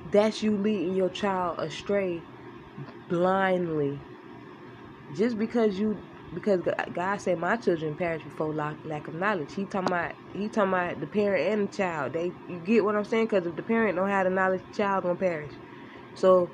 That's 0.06 0.44
you 0.44 0.58
leading 0.58 0.96
your 0.96 1.10
child 1.10 1.60
astray 1.60 2.26
blindly. 3.10 4.04
Just 5.12 5.38
because 5.38 5.80
you 5.80 6.04
because 6.34 6.62
God 6.94 7.18
said 7.18 7.40
my 7.40 7.56
children 7.58 7.96
perish 7.96 8.24
before 8.24 8.54
lack, 8.54 8.76
lack 8.84 9.08
of 9.08 9.16
knowledge. 9.16 9.54
He 9.54 9.66
talking 9.66 9.88
about 9.88 10.14
he 10.34 10.50
talking 10.50 10.74
about 10.74 11.00
the 11.00 11.08
parent 11.08 11.54
and 11.54 11.68
the 11.68 11.72
child. 11.72 12.14
They 12.14 12.32
you 12.48 12.60
get 12.60 12.84
what 12.84 12.96
I'm 12.96 13.06
saying? 13.06 13.26
Because 13.26 13.48
if 13.48 13.56
the 13.56 13.64
parent 13.64 13.96
don't 13.96 14.10
have 14.10 14.26
the 14.26 14.30
knowledge, 14.30 14.62
the 14.70 14.76
child 14.76 15.04
gonna 15.04 15.16
perish. 15.16 15.54
So, 16.16 16.50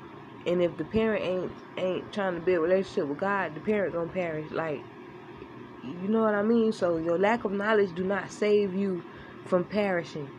and 0.46 0.62
if 0.62 0.76
the 0.76 0.84
parent 0.84 1.24
ain't 1.24 1.52
ain't 1.76 2.12
trying 2.12 2.34
to 2.34 2.40
build 2.40 2.62
relationship 2.62 3.08
with 3.08 3.18
God, 3.18 3.54
the 3.54 3.60
parent 3.60 3.94
gonna 3.94 4.08
perish. 4.08 4.50
Like, 4.52 4.82
you 5.82 6.08
know 6.08 6.22
what 6.22 6.34
I 6.34 6.42
mean? 6.42 6.72
So 6.72 6.98
your 6.98 7.18
lack 7.18 7.44
of 7.44 7.52
knowledge 7.52 7.94
do 7.94 8.04
not 8.04 8.30
save 8.30 8.74
you 8.74 9.02
from 9.44 9.64
perishing. 9.64 10.30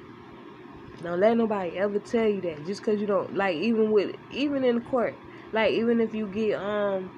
Don't 1.02 1.20
let 1.20 1.36
nobody 1.36 1.78
ever 1.78 2.00
tell 2.00 2.28
you 2.28 2.42
that 2.42 2.66
just 2.66 2.82
because 2.82 3.02
you 3.02 3.08
don't 3.08 3.36
like 3.36 3.58
even 3.58 3.92
with 3.92 4.16
even 4.32 4.64
in 4.64 4.82
court. 4.82 5.16
Like 5.52 5.72
even 5.74 6.00
if 6.00 6.14
you 6.14 6.28
get 6.28 6.60
um 6.60 7.12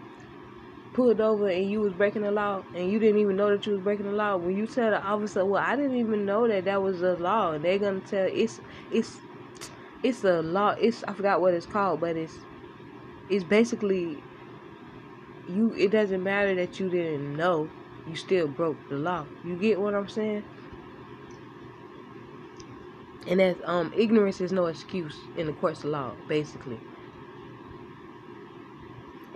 pulled 0.98 1.22
over 1.22 1.48
and 1.50 1.70
you 1.70 1.82
was 1.82 1.94
breaking 1.94 2.24
the 2.24 2.32
law 2.32 2.66
and 2.76 2.92
you 2.92 3.00
didn't 3.00 3.20
even 3.20 3.38
know 3.38 3.52
that 3.52 3.66
you 3.68 3.74
was 3.74 3.84
breaking 3.84 4.08
the 4.08 4.14
law, 4.14 4.38
when 4.38 4.58
you 4.58 4.68
tell 4.68 4.92
the 4.92 5.02
officer, 5.02 5.46
"Well, 5.46 5.64
I 5.64 5.78
didn't 5.78 5.98
even 5.98 6.26
know 6.26 6.48
that 6.50 6.66
that 6.66 6.84
was 6.84 7.04
a 7.04 7.16
law," 7.18 7.54
and 7.54 7.66
they're 7.66 7.80
gonna 7.80 8.02
tell 8.02 8.28
it's 8.32 8.60
it's 8.92 9.22
it's 10.04 10.24
a 10.26 10.42
law. 10.42 10.76
It's 10.80 11.04
I 11.08 11.14
forgot 11.14 11.42
what 11.42 11.56
it's 11.56 11.68
called, 11.68 12.02
but 12.02 12.18
it's 12.18 12.46
it's 13.30 13.46
basically 13.46 14.26
you. 15.48 15.74
It 15.74 15.92
doesn't 15.92 16.24
matter 16.24 16.56
that 16.56 16.80
you 16.80 16.90
didn't 16.90 17.34
know, 17.34 17.74
you 18.06 18.16
still 18.16 18.48
broke 18.48 18.88
the 18.90 18.98
law. 18.98 19.30
You 19.42 19.58
get 19.58 19.80
what 19.80 19.96
I'm 19.96 20.08
saying? 20.08 20.46
And 23.28 23.40
that 23.40 23.60
um 23.68 23.92
ignorance 23.96 24.42
is 24.42 24.52
no 24.52 24.68
excuse 24.68 25.30
in 25.36 25.48
the 25.48 25.54
courts 25.54 25.84
of 25.84 25.90
law, 25.92 26.18
basically 26.28 26.84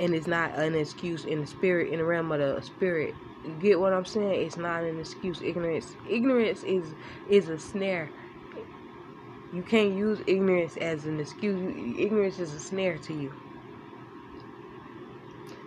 and 0.02 0.16
it's 0.16 0.28
not 0.28 0.60
an 0.60 0.76
excuse 0.76 1.26
in 1.26 1.42
the 1.42 1.48
spirit 1.48 1.94
in 1.94 2.00
the 2.00 2.06
realm 2.06 2.34
of 2.34 2.40
the 2.42 2.62
spirit. 2.64 3.18
Get 3.60 3.80
what 3.80 3.94
i'm 3.94 4.06
saying? 4.06 4.46
It's 4.48 4.58
not 4.58 4.86
an 4.86 5.00
excuse. 5.00 5.42
Ignorance 5.44 5.98
ignorance 6.06 6.64
is 6.64 6.96
is 7.28 7.50
a 7.50 7.60
snare. 7.60 8.14
You 9.52 9.64
can't 9.64 9.94
use 9.94 10.22
ignorance 10.28 10.78
as 10.78 11.06
an 11.06 11.20
excuse. 11.20 11.62
Ignorance 11.98 12.40
is 12.40 12.54
a 12.54 12.62
snare 12.62 13.00
to 13.00 13.14
you. 13.16 13.36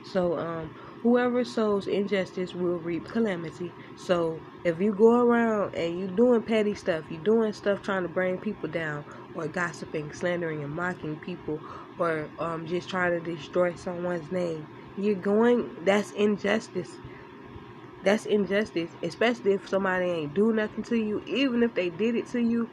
So 0.02 0.38
um 0.38 0.72
whoever 1.04 1.44
sows 1.44 1.86
injustice 1.86 2.54
will 2.54 2.80
reap 2.80 3.06
calamity 3.08 3.76
so 3.94 4.42
if 4.64 4.80
you 4.80 4.92
go 4.98 5.20
around 5.22 5.74
and 5.76 5.98
you 5.98 6.08
doing 6.08 6.42
petty 6.42 6.74
stuff 6.74 7.10
you 7.10 7.20
doing 7.24 7.52
stuff 7.52 7.82
trying 7.82 8.02
to 8.02 8.10
bring 8.10 8.38
people 8.38 8.68
down 8.68 9.04
or 9.34 9.48
gossiping, 9.48 10.12
slandering, 10.12 10.62
and 10.64 10.72
mocking 10.74 11.18
people, 11.18 11.62
or 11.98 12.32
um, 12.38 12.66
just 12.66 12.88
trying 12.90 13.12
to 13.12 13.20
destroy 13.20 13.74
someone's 13.74 14.30
name. 14.32 14.68
You're 14.96 15.16
going, 15.20 15.74
that's 15.84 16.12
injustice. 16.12 17.00
That's 18.02 18.26
injustice, 18.26 18.96
especially 19.02 19.52
if 19.54 19.68
somebody 19.68 20.06
ain't 20.10 20.34
do 20.34 20.52
nothing 20.54 20.84
to 20.84 20.96
you. 20.96 21.22
Even 21.26 21.62
if 21.62 21.74
they 21.74 21.90
did 21.90 22.16
it 22.16 22.28
to 22.30 22.40
you, 22.40 22.70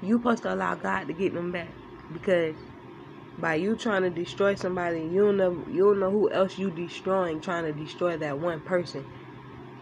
you 0.00 0.18
supposed 0.18 0.44
to 0.44 0.54
allow 0.54 0.76
God 0.76 1.08
to 1.08 1.14
get 1.14 1.34
them 1.34 1.52
back. 1.52 1.78
Because 2.12 2.58
by 3.38 3.54
you 3.56 3.76
trying 3.76 4.02
to 4.02 4.10
destroy 4.10 4.54
somebody, 4.54 5.02
you 5.06 5.22
don't 5.26 5.36
know 5.36 5.64
you 5.68 5.84
don't 5.84 6.00
know 6.00 6.10
who 6.10 6.30
else 6.32 6.58
you 6.58 6.70
destroying 6.70 7.40
trying 7.40 7.64
to 7.64 7.72
destroy 7.72 8.16
that 8.18 8.38
one 8.38 8.60
person. 8.60 9.06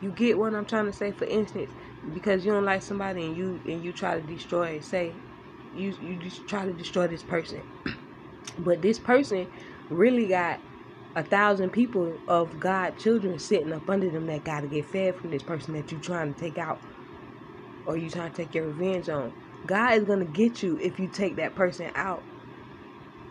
You 0.01 0.13
get 0.13 0.39
what 0.39 0.55
I'm 0.55 0.67
trying 0.67 0.87
to 0.87 0.93
say? 0.93 1.13
For 1.13 1.25
instance, 1.27 1.73
because 2.13 2.45
you 2.45 2.53
don't 2.53 2.65
like 2.65 2.83
somebody 2.83 3.27
and 3.27 3.37
you 3.37 3.61
and 3.67 3.83
you 3.83 3.93
try 3.93 4.17
to 4.19 4.23
destroy, 4.23 4.81
say, 4.81 5.23
you 5.73 5.95
you 6.01 6.17
just 6.19 6.47
try 6.49 6.67
to 6.67 6.73
destroy 6.73 7.09
this 7.09 7.23
person, 7.23 7.65
but 8.59 8.83
this 8.83 8.99
person 8.99 9.49
really 9.91 10.29
got 10.29 10.63
a 11.17 11.25
thousand 11.25 11.71
people 11.71 12.21
of 12.29 12.59
God 12.61 12.97
children 12.97 13.39
sitting 13.39 13.73
up 13.73 13.89
under 13.91 14.11
them 14.11 14.27
that 14.27 14.45
got 14.45 14.63
to 14.63 14.69
get 14.69 14.87
fed 14.91 15.17
from 15.19 15.31
this 15.31 15.45
person 15.45 15.75
that 15.75 15.93
you 15.93 15.99
trying 15.99 16.35
to 16.35 16.39
take 16.41 16.59
out 16.59 16.83
or 17.87 17.97
you 17.97 18.11
trying 18.11 18.31
to 18.33 18.37
take 18.37 18.55
your 18.55 18.69
revenge 18.69 19.09
on. 19.09 19.35
God 19.67 19.95
is 19.95 20.05
gonna 20.05 20.27
get 20.27 20.63
you 20.63 20.79
if 20.81 20.99
you 20.99 21.09
take 21.09 21.37
that 21.37 21.55
person 21.57 21.91
out 21.95 22.25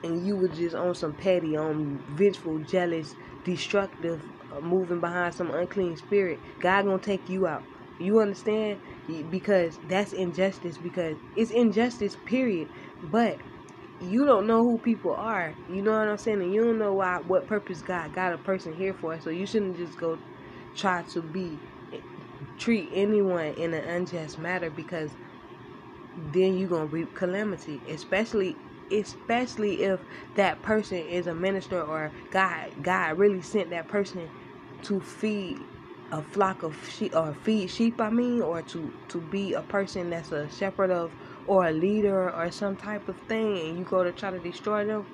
and 0.04 0.26
you 0.26 0.38
were 0.38 0.50
just 0.50 0.76
on 0.76 0.96
some 0.96 1.14
petty, 1.14 1.56
on 1.58 2.04
vengeful, 2.10 2.60
jealous, 2.60 3.16
destructive, 3.44 4.24
uh, 4.52 4.62
moving 4.62 5.02
behind 5.02 5.34
some 5.36 5.52
unclean 5.52 5.98
spirit, 5.98 6.42
God 6.62 6.86
gonna 6.86 7.00
take 7.00 7.30
you 7.30 7.48
out. 7.48 7.66
You 8.00 8.20
understand? 8.22 8.80
Because 9.30 9.80
that's 9.84 10.14
injustice. 10.14 10.78
Because 10.78 11.18
it's 11.36 11.52
injustice, 11.52 12.18
period. 12.26 12.70
But 13.02 13.40
you 14.00 14.26
don't 14.26 14.48
know 14.48 14.64
who 14.64 14.80
people 14.80 15.16
are. 15.16 15.56
You 15.68 15.82
know 15.84 15.92
what 15.92 16.10
I'm 16.10 16.18
saying? 16.18 16.42
And 16.42 16.54
you 16.54 16.64
don't 16.66 16.80
know 16.80 16.94
why, 16.96 17.20
what 17.20 17.48
purpose 17.48 17.82
God 17.82 18.14
got 18.14 18.34
a 18.34 18.38
person 18.38 18.74
here 18.74 18.94
for. 18.94 19.20
So 19.22 19.30
you 19.30 19.46
shouldn't 19.46 19.78
just 19.78 19.98
go 19.98 20.20
try 20.76 21.04
to 21.04 21.22
be 21.22 21.62
treat 22.58 22.90
anyone 22.94 23.48
in 23.54 23.74
an 23.74 23.84
unjust 23.86 24.40
manner 24.40 24.70
because 24.70 25.16
then 26.16 26.56
you're 26.56 26.70
gonna 26.70 26.86
reap 26.88 27.14
calamity, 27.16 27.82
especially 27.90 28.58
especially 28.94 29.84
if 29.84 30.02
that 30.36 30.64
person 30.64 31.00
is 31.00 31.28
a 31.28 31.36
minister 31.36 31.82
or 31.84 32.14
God 32.32 32.74
God 32.84 33.18
really 33.20 33.42
sent 33.42 33.72
that 33.72 33.90
person 33.90 34.32
to 34.84 35.02
feed 35.02 35.68
a 36.12 36.24
flock 36.24 36.64
of 36.64 36.88
sheep 36.90 37.16
or 37.16 37.34
feed 37.34 37.70
sheep 37.70 38.02
I 38.02 38.10
mean 38.12 38.42
or 38.44 38.62
to 38.64 38.94
to 39.10 39.22
be 39.22 39.54
a 39.54 39.64
person 39.64 40.12
that's 40.12 40.32
a 40.32 40.50
shepherd 40.50 40.92
of 40.92 41.16
or 41.48 41.66
a 41.68 41.74
leader 41.74 42.32
or 42.32 42.52
some 42.52 42.78
type 42.78 43.10
of 43.10 43.18
thing 43.22 43.58
and 43.60 43.80
you 43.80 43.86
go 43.86 44.04
to 44.04 44.14
try 44.14 44.32
to 44.32 44.40
destroy 44.40 44.86
them 44.86 45.08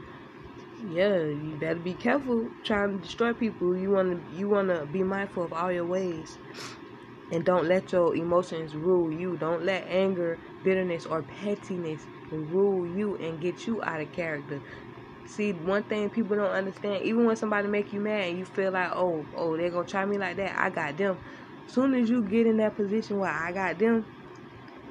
yeah 0.77 1.17
you 1.25 1.57
better 1.57 1.79
be 1.79 1.95
careful 1.95 2.51
trying 2.63 2.93
to 2.93 2.99
destroy 2.99 3.33
people. 3.33 3.77
You 3.77 3.91
want 3.91 4.27
to 4.27 4.31
you 4.33 4.49
want 4.49 4.69
to 4.69 4.85
be 4.87 5.03
mindful 5.03 5.45
of 5.45 5.53
all 5.53 5.71
your 5.71 5.85
ways 5.85 6.39
and 7.31 7.45
don't 7.45 7.67
let 7.67 7.91
your 7.91 8.15
emotions 8.15 8.75
rule 8.75 9.11
you. 9.11 9.37
Don't 9.37 9.63
let 9.63 9.85
anger 9.89 10.39
bitterness 10.63 11.05
or 11.05 11.23
pettiness 11.23 12.07
rule 12.31 12.85
you 12.87 13.15
and 13.17 13.41
get 13.41 13.67
you 13.67 13.81
out 13.83 14.01
of 14.01 14.11
character. 14.11 14.61
See, 15.25 15.53
one 15.53 15.83
thing 15.83 16.09
people 16.09 16.35
don't 16.37 16.51
understand, 16.51 17.03
even 17.03 17.25
when 17.25 17.35
somebody 17.35 17.67
make 17.67 17.93
you 17.93 17.99
mad 18.01 18.29
and 18.29 18.37
you 18.37 18.45
feel 18.45 18.71
like, 18.71 18.91
oh, 18.95 19.27
oh, 19.33 19.57
they're 19.57 19.69
gonna 19.69 19.85
try 19.85 20.05
me 20.05 20.17
like 20.17 20.37
that, 20.37 20.59
I 20.59 20.69
got 20.69 20.97
them. 20.97 21.19
Soon 21.67 21.93
as 21.95 22.09
you 22.09 22.23
get 22.23 22.47
in 22.47 22.57
that 22.57 22.75
position 22.75 23.17
where 23.19 23.31
I 23.31 23.51
got 23.51 23.77
them, 23.79 24.07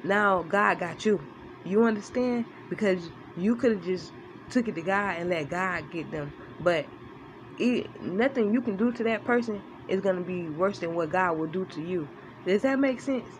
now 0.03 0.43
God 0.43 0.79
got 0.79 1.05
you. 1.05 1.19
You 1.63 1.83
understand? 1.83 2.45
Because 2.69 3.11
you 3.35 3.55
could 3.57 3.71
have 3.73 3.81
just 3.83 4.13
took 4.49 4.67
it 4.67 4.75
to 4.75 4.81
God 4.81 5.17
and 5.17 5.29
let 5.29 5.49
God 5.49 5.89
get 5.89 6.11
them. 6.11 6.33
But 6.59 6.89
it, 7.57 7.91
nothing 8.01 8.53
you 8.53 8.61
can 8.61 8.77
do 8.77 8.91
to 8.93 9.03
that 9.05 9.25
person 9.25 9.63
is 9.87 10.01
gonna 10.01 10.23
be 10.23 10.49
worse 10.49 10.79
than 10.79 10.95
what 10.95 11.09
God 11.09 11.33
will 11.37 11.47
do 11.47 11.65
to 11.65 11.81
you. 11.81 12.09
Does 12.45 12.61
that 12.63 12.79
make 12.79 13.01
sense? 13.01 13.39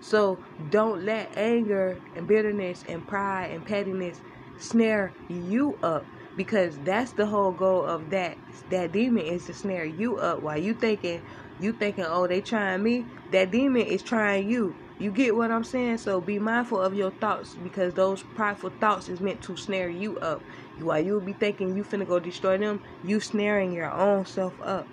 So 0.00 0.38
don't 0.70 1.04
let 1.04 1.36
anger 1.36 1.98
and 2.16 2.26
bitterness 2.26 2.84
and 2.88 3.06
pride 3.06 3.50
and 3.50 3.64
pettiness 3.64 4.20
snare 4.58 5.12
you 5.28 5.78
up 5.82 6.06
because 6.36 6.78
that's 6.78 7.12
the 7.12 7.26
whole 7.26 7.52
goal 7.52 7.84
of 7.84 8.10
that 8.10 8.38
that 8.70 8.92
demon 8.92 9.24
is 9.24 9.46
to 9.46 9.54
snare 9.54 9.84
you 9.84 10.18
up. 10.18 10.42
While 10.42 10.58
you 10.58 10.74
thinking 10.74 11.22
you 11.58 11.72
thinking 11.72 12.04
oh 12.06 12.26
they 12.26 12.40
trying 12.40 12.82
me? 12.82 13.04
That 13.30 13.50
demon 13.50 13.82
is 13.82 14.02
trying 14.02 14.48
you. 14.48 14.74
You 14.98 15.10
get 15.10 15.34
what 15.34 15.50
i'm 15.50 15.64
saying? 15.64 15.98
So 15.98 16.20
be 16.20 16.38
mindful 16.38 16.80
of 16.80 16.94
your 16.94 17.10
thoughts 17.10 17.56
because 17.62 17.94
those 17.94 18.22
prideful 18.22 18.70
thoughts 18.80 19.08
is 19.08 19.20
meant 19.20 19.42
to 19.42 19.56
snare 19.56 19.88
you 19.88 20.18
up. 20.18 20.42
While 20.78 21.00
you'll 21.00 21.20
be 21.20 21.32
thinking 21.34 21.76
you 21.76 21.84
finna 21.84 22.06
go 22.06 22.18
destroy 22.18 22.56
them? 22.58 22.80
You 23.02 23.20
snaring 23.20 23.72
your 23.72 23.90
own 23.90 24.24
self 24.26 24.60
up. 24.62 24.88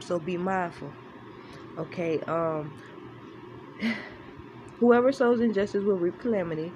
So 0.00 0.18
be 0.18 0.36
mindful. 0.36 0.92
Okay 1.78 2.20
um 2.22 2.72
Whoever 4.80 5.12
sows 5.12 5.40
injustice 5.40 5.84
will 5.84 5.96
reap 5.98 6.18
calamity, 6.18 6.72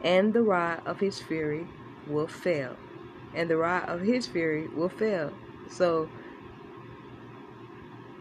and 0.00 0.32
the 0.32 0.42
rod 0.42 0.82
of 0.86 1.00
his 1.00 1.20
fury 1.20 1.68
will 2.06 2.26
fail. 2.26 2.76
And 3.34 3.50
the 3.50 3.56
rod 3.58 3.84
of 3.88 4.00
his 4.00 4.26
fury 4.26 4.68
will 4.72 4.88
fail. 4.88 5.32
So, 5.68 6.08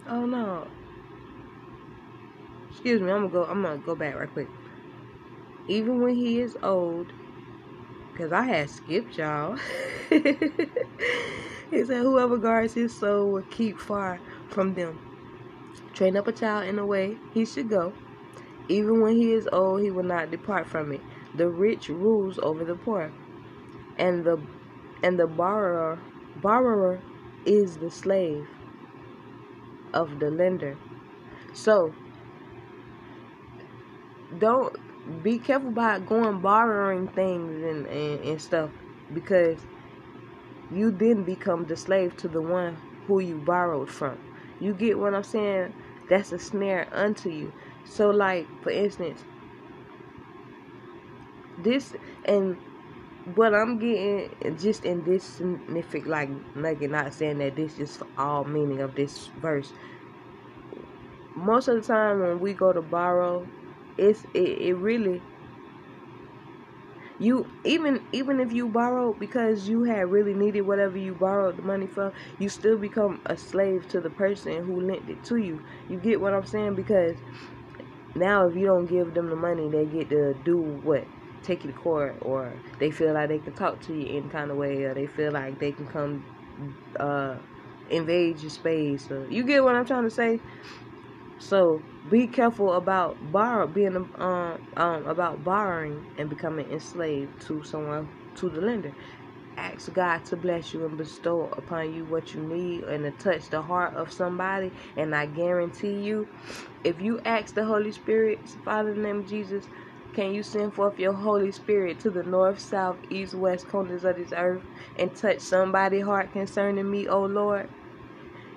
oh 0.08 0.26
no. 0.26 0.68
Excuse 2.70 3.02
me, 3.02 3.12
I'm 3.12 3.30
gonna 3.30 3.46
go. 3.46 3.46
I'm 3.46 3.62
gonna 3.64 3.78
go 3.78 3.96
back 3.96 4.16
right 4.16 4.32
quick. 4.32 4.50
Even 5.68 6.02
when 6.02 6.16
he 6.16 6.40
is 6.40 6.58
old, 6.62 7.14
because 8.12 8.32
I 8.32 8.44
had 8.44 8.70
skipped 8.70 9.18
y'all. 9.18 9.58
he 10.10 11.84
said, 11.86 12.02
"Whoever 12.04 12.38
guards 12.38 12.74
his 12.74 12.94
soul 12.94 13.32
will 13.32 13.44
keep 13.44 13.80
far 13.80 14.22
from 14.48 14.74
them." 14.76 15.00
Train 15.94 16.18
up 16.18 16.28
a 16.28 16.32
child 16.32 16.68
in 16.68 16.76
the 16.76 16.86
way 16.86 17.18
he 17.34 17.46
should 17.46 17.70
go, 17.70 17.94
even 18.68 19.02
when 19.02 19.16
he 19.16 19.34
is 19.34 19.48
old, 19.52 19.82
he 19.82 19.92
will 19.92 20.04
not 20.04 20.32
depart 20.32 20.68
from 20.68 20.92
it. 20.92 21.02
The 21.36 21.50
rich 21.50 21.90
rules 21.90 22.40
over 22.42 22.64
the 22.64 22.76
poor, 22.76 23.12
and 23.98 24.24
the 24.24 24.42
and 25.04 25.20
the 25.20 25.28
borrower 25.28 26.00
borrower 26.42 27.02
is 27.46 27.78
the 27.78 27.92
slave 27.92 28.48
of 29.94 30.20
the 30.20 30.30
lender. 30.30 30.78
So 31.54 31.94
don't 34.38 34.76
be 35.24 35.40
careful 35.40 35.70
about 35.70 36.06
going 36.08 36.40
borrowing 36.42 37.08
things 37.10 37.64
and, 37.64 37.86
and, 37.86 38.20
and 38.22 38.42
stuff 38.42 38.72
because 39.14 39.60
you 40.72 40.92
then 40.92 41.24
become 41.24 41.66
the 41.66 41.78
slave 41.78 42.18
to 42.18 42.28
the 42.28 42.42
one 42.42 42.78
who 43.08 43.20
you 43.20 43.38
borrowed 43.38 43.90
from. 43.90 44.18
You 44.60 44.74
get 44.74 44.98
what 44.98 45.14
I'm 45.14 45.24
saying? 45.24 45.74
That's 46.10 46.32
a 46.32 46.40
snare 46.40 46.88
unto 46.92 47.30
you. 47.30 47.54
So, 47.86 48.10
like, 48.10 48.48
for 48.62 48.72
instance, 48.72 49.24
this 51.58 51.96
and 52.26 52.58
what 53.36 53.54
I'm 53.54 53.80
getting 53.80 54.58
just 54.58 54.86
in 54.86 55.04
this 55.04 55.24
significant, 55.24 56.08
like, 56.08 56.30
nugget, 56.56 56.92
not 56.92 57.14
saying 57.14 57.40
that 57.40 57.56
this 57.56 57.80
is 57.80 58.00
all 58.18 58.44
meaning 58.46 58.82
of 58.82 58.96
this 58.96 59.28
verse. 59.42 59.74
Most 61.36 61.68
of 61.68 61.76
the 61.76 61.82
time 61.82 62.20
when 62.22 62.40
we 62.40 62.54
go 62.54 62.72
to 62.74 62.82
borrow, 62.82 63.48
it's 63.98 64.26
it, 64.34 64.62
it 64.62 64.74
really 64.76 65.22
you 67.20 67.50
even 67.64 68.06
even 68.12 68.40
if 68.40 68.52
you 68.52 68.68
borrow 68.68 69.14
because 69.14 69.70
you 69.70 69.84
had 69.84 70.12
really 70.12 70.34
needed 70.34 70.62
whatever 70.62 70.98
you 70.98 71.14
borrowed 71.14 71.56
the 71.58 71.62
money 71.62 71.88
from 71.88 72.12
you 72.40 72.50
still 72.50 72.78
become 72.78 73.22
a 73.26 73.38
slave 73.38 73.88
to 73.88 74.02
the 74.02 74.10
person 74.10 74.66
who 74.66 74.82
lent 74.82 75.10
it 75.10 75.24
to 75.24 75.38
you 75.38 75.64
you 75.90 75.98
get 75.98 76.20
what 76.20 76.34
i'm 76.34 76.46
saying 76.46 76.76
because 76.76 77.16
now 78.16 78.48
if 78.48 78.56
you 78.56 78.66
don't 78.66 78.86
give 78.86 79.14
them 79.14 79.30
the 79.30 79.36
money, 79.36 79.70
they 79.70 79.86
get 79.86 80.10
to 80.10 80.34
do 80.44 80.58
what? 80.58 81.06
Take 81.44 81.64
you 81.64 81.72
to 81.72 81.78
court, 81.78 82.16
or 82.22 82.54
they 82.80 82.90
feel 82.90 83.14
like 83.14 83.30
they 83.30 83.40
can 83.40 83.54
talk 83.54 83.82
to 83.84 83.94
you 83.94 84.18
in 84.18 84.30
kind 84.30 84.50
of 84.50 84.58
way, 84.58 84.84
or 84.84 84.94
they 84.94 85.06
feel 85.06 85.32
like 85.32 85.60
they 85.60 85.72
can 85.72 85.86
come 85.88 86.26
uh, 87.00 87.36
invade 87.90 88.40
your 88.40 88.50
space. 88.50 89.12
Or, 89.12 89.28
you 89.28 89.44
get 89.44 89.64
what 89.64 89.76
I'm 89.76 89.86
trying 89.86 90.06
to 90.06 90.10
say? 90.10 90.40
So 91.40 91.82
be 92.10 92.28
careful 92.28 92.74
about 92.74 93.18
borrow 93.32 93.68
being 93.68 93.96
um, 93.96 94.58
um 94.78 95.06
about 95.08 95.44
borrowing 95.44 96.04
and 96.18 96.30
becoming 96.30 96.72
enslaved 96.72 97.42
to 97.48 97.64
someone 97.64 98.08
to 98.36 98.50
the 98.50 98.62
lender 98.62 98.94
ask 99.58 99.92
God 99.94 100.26
to 100.26 100.38
bless 100.38 100.74
you 100.74 100.86
and 100.86 100.98
bestow 100.98 101.50
upon 101.58 101.94
you 101.94 102.06
what 102.06 102.34
you 102.34 102.42
need 102.42 102.84
and 102.84 103.04
to 103.04 103.12
touch 103.12 103.50
the 103.50 103.62
heart 103.62 103.96
of 103.96 104.12
somebody. 104.12 104.72
And 104.98 105.16
I 105.16 105.26
guarantee 105.28 105.94
you, 106.02 106.28
if 106.84 107.02
you 107.02 107.20
ask 107.26 107.54
the 107.54 107.66
Holy 107.66 107.92
Spirit, 107.92 108.50
Father, 108.64 108.92
in 108.92 109.02
the 109.02 109.08
name 109.08 109.20
of 109.20 109.28
Jesus, 109.28 109.68
can 110.14 110.34
you 110.34 110.44
send 110.44 110.74
forth 110.74 111.00
your 111.00 111.14
Holy 111.14 111.52
Spirit 111.52 112.00
to 112.02 112.10
the 112.10 112.24
north, 112.24 112.60
south, 112.60 113.00
east, 113.10 113.34
west 113.36 113.68
corners 113.68 114.06
of 114.06 114.18
this 114.18 114.34
earth 114.36 114.64
and 114.98 115.14
touch 115.16 115.42
somebody's 115.42 116.06
heart 116.06 116.32
concerning 116.32 116.90
me, 116.90 117.08
O 117.08 117.22
Lord, 117.24 117.70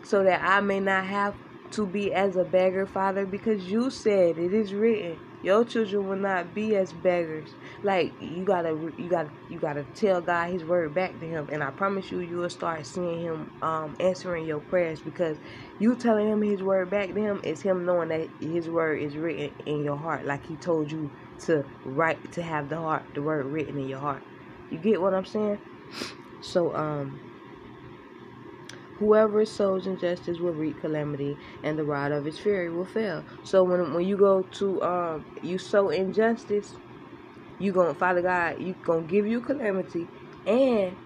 so 0.03 0.23
that 0.25 0.43
I 0.43 0.61
may 0.61 0.81
not 0.81 1.07
have 1.07 1.37
to 1.73 1.87
be 1.87 2.13
as 2.15 2.37
a 2.37 2.45
beggar, 2.45 2.87
Father, 2.87 3.27
because 3.27 3.65
you 3.71 3.91
said 3.91 4.39
it 4.39 4.55
is 4.55 4.73
written 4.75 5.19
Your 5.43 5.65
children 5.65 6.07
will 6.09 6.17
not 6.17 6.55
be 6.55 6.75
as 6.77 6.93
beggars. 6.93 7.57
Like 7.83 8.17
you 8.19 8.45
gotta, 8.45 8.71
you 8.97 9.09
gotta, 9.09 9.31
you 9.49 9.59
gotta 9.59 9.85
tell 9.85 10.21
God 10.21 10.51
His 10.51 10.65
word 10.65 10.95
back 10.95 11.21
to 11.21 11.27
Him, 11.27 11.49
and 11.53 11.63
I 11.63 11.71
promise 11.71 12.11
you, 12.11 12.21
you 12.21 12.39
will 12.39 12.51
start 12.51 12.87
seeing 12.87 13.21
Him 13.21 13.51
um, 13.63 13.97
answering 14.01 14.47
your 14.47 14.61
prayers 14.61 15.03
because 15.03 15.39
you 15.79 15.97
telling 15.97 16.29
Him 16.29 16.43
His 16.43 16.63
word 16.63 16.91
back 16.91 17.15
to 17.15 17.21
Him 17.21 17.41
is 17.45 17.63
Him 17.63 17.85
knowing 17.87 18.09
that 18.09 18.31
His 18.41 18.69
word 18.69 19.03
is 19.03 19.17
written 19.17 19.53
in 19.67 19.83
your 19.85 19.97
heart, 19.97 20.27
like 20.27 20.47
He 20.47 20.57
told 20.57 20.91
you 20.91 21.13
to 21.47 21.65
write 21.85 22.33
to 22.33 22.43
have 22.43 22.69
the 22.69 22.77
heart, 22.77 23.07
the 23.15 23.23
word 23.23 23.47
written 23.47 23.79
in 23.79 23.87
your 23.89 24.01
heart. 24.01 24.25
You 24.71 24.79
get 24.79 25.01
what 25.01 25.15
I'm 25.15 25.25
saying? 25.25 25.59
So 26.41 26.75
um 26.75 27.21
Whoever 28.99 29.45
sows 29.47 29.87
injustice 29.87 30.41
will 30.41 30.53
reap 30.55 30.81
calamity, 30.81 31.39
and 31.63 31.79
the 31.79 31.85
rod 31.85 32.13
of 32.13 32.25
his 32.25 32.39
fury 32.39 32.71
will 32.71 32.87
fail. 32.87 33.25
So 33.43 33.65
when 33.65 33.95
when 33.95 34.07
you 34.07 34.17
go 34.19 34.43
to 34.43 34.83
um 34.83 35.27
you 35.43 35.59
sow 35.59 35.91
injustice, 35.91 36.79
you 37.59 37.73
gonna 37.73 37.95
Father 37.95 38.23
God, 38.23 38.61
you 38.61 38.77
gonna 38.83 39.07
give 39.07 39.27
you 39.27 39.41
calamity, 39.41 40.11
and 40.47 40.97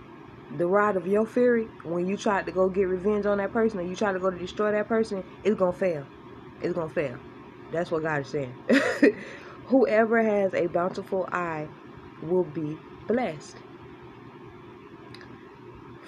the 0.50 0.66
rod 0.66 0.96
of 0.96 1.06
your 1.06 1.26
fury. 1.26 1.70
When 1.84 2.06
you 2.06 2.16
try 2.16 2.42
to 2.42 2.52
go 2.52 2.68
get 2.70 2.84
revenge 2.84 3.26
on 3.26 3.38
that 3.38 3.52
person, 3.52 3.80
or 3.80 3.82
you 3.84 3.96
try 3.96 4.12
to 4.12 4.20
go 4.20 4.30
to 4.30 4.38
destroy 4.38 4.72
that 4.72 4.88
person, 4.88 5.24
it's 5.42 5.56
gonna 5.56 5.72
fail. 5.72 6.08
It's 6.60 6.74
gonna 6.74 6.90
fail. 6.90 7.20
That's 7.70 7.90
what 7.90 8.02
God 8.02 8.22
is 8.22 8.30
saying. 8.30 8.56
Whoever 9.66 10.22
has 10.22 10.54
a 10.54 10.66
bountiful 10.68 11.28
eye 11.32 11.70
will 12.20 12.44
be 12.44 12.80
blessed 13.08 13.62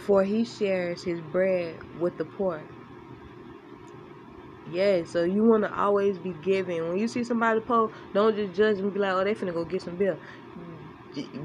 for 0.05 0.23
he 0.25 0.45
shares 0.45 1.03
his 1.05 1.21
bread 1.21 1.81
with 1.99 2.17
the 2.19 2.25
poor. 2.25 2.65
Yeah, 4.67 5.05
so 5.05 5.25
you 5.25 5.45
want 5.45 5.65
to 5.65 5.79
always 5.79 6.19
be 6.19 6.33
giving. 6.33 6.89
When 6.89 6.97
you 6.97 7.07
see 7.07 7.23
somebody 7.23 7.61
poor, 7.61 7.91
don't 8.15 8.35
just 8.35 8.55
judge 8.57 8.79
and 8.79 8.93
be 8.95 8.99
like, 9.01 9.13
oh, 9.13 9.25
they 9.25 9.35
finna 9.35 9.53
go 9.53 9.65
get 9.65 9.83
some 9.83 9.97
bill. 9.97 10.17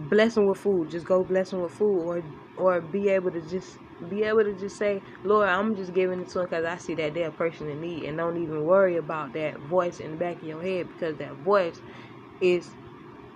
Bless 0.09 0.35
them 0.35 0.47
with 0.47 0.57
food. 0.59 0.89
Just 0.89 1.05
go 1.05 1.23
bless 1.23 1.51
them 1.51 1.61
with 1.61 1.71
food, 1.73 2.01
or 2.01 2.23
or 2.57 2.81
be 2.81 3.09
able 3.09 3.31
to 3.31 3.41
just 3.41 3.79
be 4.09 4.23
able 4.23 4.43
to 4.43 4.53
just 4.53 4.77
say, 4.77 5.03
Lord, 5.23 5.49
I'm 5.49 5.75
just 5.75 5.93
giving 5.93 6.19
it 6.21 6.29
to 6.29 6.39
them 6.39 6.47
because 6.49 6.65
I 6.65 6.77
see 6.77 6.95
that 6.95 7.13
they're 7.13 7.27
a 7.29 7.31
person 7.31 7.69
in 7.69 7.81
need, 7.81 8.05
and 8.05 8.17
don't 8.17 8.37
even 8.37 8.63
worry 8.63 8.97
about 8.97 9.33
that 9.33 9.59
voice 9.59 9.99
in 9.99 10.11
the 10.11 10.17
back 10.17 10.37
of 10.37 10.43
your 10.43 10.61
head 10.63 10.89
because 10.89 11.17
that 11.17 11.35
voice 11.35 11.81
is 12.41 12.75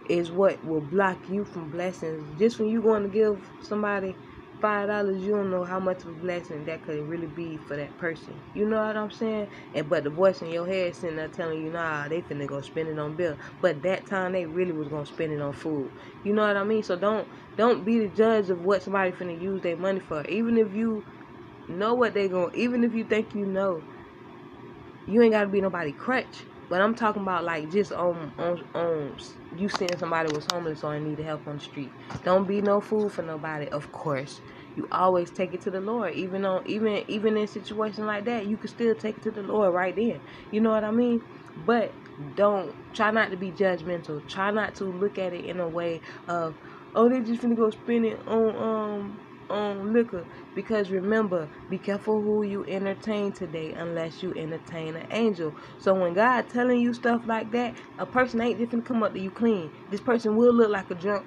is 0.05 0.31
what 0.31 0.63
will 0.63 0.81
block 0.81 1.29
you 1.29 1.45
from 1.45 1.69
blessings. 1.69 2.39
Just 2.39 2.59
when 2.59 2.69
you 2.69 2.81
going 2.81 3.03
to 3.03 3.09
give 3.09 3.51
somebody 3.61 4.17
five 4.63 4.89
dollars, 4.89 5.21
you 5.21 5.33
don't 5.33 5.51
know 5.51 5.65
how 5.65 5.79
much 5.79 6.03
of 6.05 6.11
a 6.11 6.13
blessing 6.15 6.65
that 6.65 6.83
could 6.83 7.07
really 7.07 7.27
be 7.27 7.57
for 7.59 7.77
that 7.77 7.97
person. 7.99 8.41
You 8.55 8.67
know 8.67 8.77
what 8.85 8.97
I'm 8.97 9.11
saying? 9.11 9.49
And 9.75 9.89
but 9.89 10.05
the 10.05 10.11
voice 10.11 10.41
in 10.41 10.49
your 10.49 10.67
head 10.67 10.95
sitting 10.95 11.17
there 11.17 11.29
telling 11.29 11.59
you, 11.61 11.71
nah, 11.71 12.09
they 12.09 12.23
finna 12.23 12.47
go 12.47 12.61
spend 12.61 12.89
it 12.89 12.99
on 12.99 13.15
bill. 13.17 13.37
But 13.61 13.83
that 13.83 14.07
time 14.07 14.33
they 14.33 14.47
really 14.47 14.73
was 14.73 14.89
gonna 14.89 15.05
spend 15.05 15.33
it 15.33 15.41
on 15.41 15.53
food. 15.53 15.93
You 16.23 16.33
know 16.33 16.47
what 16.47 16.57
I 16.57 16.65
mean? 16.65 16.83
So 16.83 16.97
don't 16.97 17.29
don't 17.57 17.85
be 17.85 17.99
the 17.99 18.09
judge 18.09 18.49
of 18.51 18.59
what 18.59 18.83
somebody 18.83 19.11
finna 19.11 19.39
use 19.39 19.61
their 19.61 19.77
money 19.77 19.99
for. 19.99 20.25
Even 20.27 20.57
if 20.57 20.73
you 20.73 21.05
know 21.67 21.95
what 21.95 22.13
they 22.15 22.29
going 22.29 22.51
even 22.55 22.83
if 22.83 22.93
you 22.95 23.05
think 23.05 23.35
you 23.35 23.45
know, 23.47 23.85
you 25.05 25.21
ain't 25.21 25.33
gotta 25.33 25.49
be 25.49 25.61
nobody 25.61 25.93
crutch. 25.93 26.47
But 26.73 26.81
I'm 26.81 26.95
talking 26.95 27.21
about 27.21 27.43
like 27.43 27.69
just 27.69 27.91
on 27.91 28.33
on 28.39 28.63
on 28.73 29.17
you 29.55 29.69
seeing 29.69 29.95
somebody 29.95 30.29
was 30.33 30.47
homeless 30.51 30.83
or 30.83 30.95
in 30.95 31.03
need 31.03 31.19
of 31.19 31.25
help 31.27 31.47
on 31.47 31.57
the 31.57 31.61
street. 31.63 31.93
Don't 32.23 32.47
be 32.47 32.63
no 32.63 32.81
fool 32.81 33.09
for 33.09 33.21
nobody, 33.21 33.69
of 33.69 33.91
course. 33.91 34.41
You 34.73 34.87
always 34.91 35.29
take 35.29 35.53
it 35.53 35.61
to 35.61 35.69
the 35.71 35.81
Lord. 35.81 36.15
Even 36.15 36.45
on 36.45 36.63
even 36.65 37.03
even 37.07 37.37
in 37.37 37.45
situations 37.45 38.07
like 38.07 38.25
that, 38.25 38.47
you 38.47 38.57
can 38.57 38.69
still 38.71 38.95
take 38.95 39.17
it 39.17 39.23
to 39.25 39.31
the 39.31 39.43
Lord 39.43 39.71
right 39.71 39.95
then. 39.95 40.21
You 40.49 40.61
know 40.61 40.71
what 40.71 40.83
I 40.83 40.89
mean? 40.89 41.21
But 41.55 41.93
don't 42.33 42.75
try 42.91 43.11
not 43.11 43.29
to 43.29 43.37
be 43.37 43.51
judgmental. 43.51 44.27
Try 44.27 44.49
not 44.49 44.73
to 44.77 44.85
look 44.85 45.19
at 45.19 45.33
it 45.33 45.45
in 45.45 45.59
a 45.59 45.69
way 45.69 46.01
of, 46.27 46.57
oh, 46.95 47.07
they 47.07 47.21
just 47.21 47.43
gonna 47.43 47.55
go 47.55 47.69
spend 47.69 48.07
it 48.07 48.19
on 48.27 48.55
um 48.57 49.21
on 49.51 49.93
liquor. 49.93 50.27
Because 50.55 50.91
remember, 50.91 51.49
be 51.69 51.79
careful 51.79 52.21
who 52.21 52.43
you 52.43 52.65
entertain 52.67 53.31
today 53.33 53.73
unless 53.73 54.21
you 54.23 54.33
entertain 54.35 54.95
an 54.95 55.07
angel. 55.11 55.55
So 55.77 55.93
when 55.93 56.13
God 56.13 56.49
telling 56.49 56.79
you 56.81 56.93
stuff 56.93 57.23
like 57.25 57.51
that, 57.51 57.75
a 57.97 58.05
person 58.05 58.41
ain't 58.41 58.59
just 58.59 58.71
gonna 58.71 58.83
come 58.83 59.03
up 59.03 59.13
to 59.13 59.19
you 59.19 59.31
clean. 59.31 59.71
This 59.89 60.01
person 60.01 60.35
will 60.35 60.53
look 60.53 60.69
like 60.69 60.91
a 60.91 60.95
drunk 60.95 61.25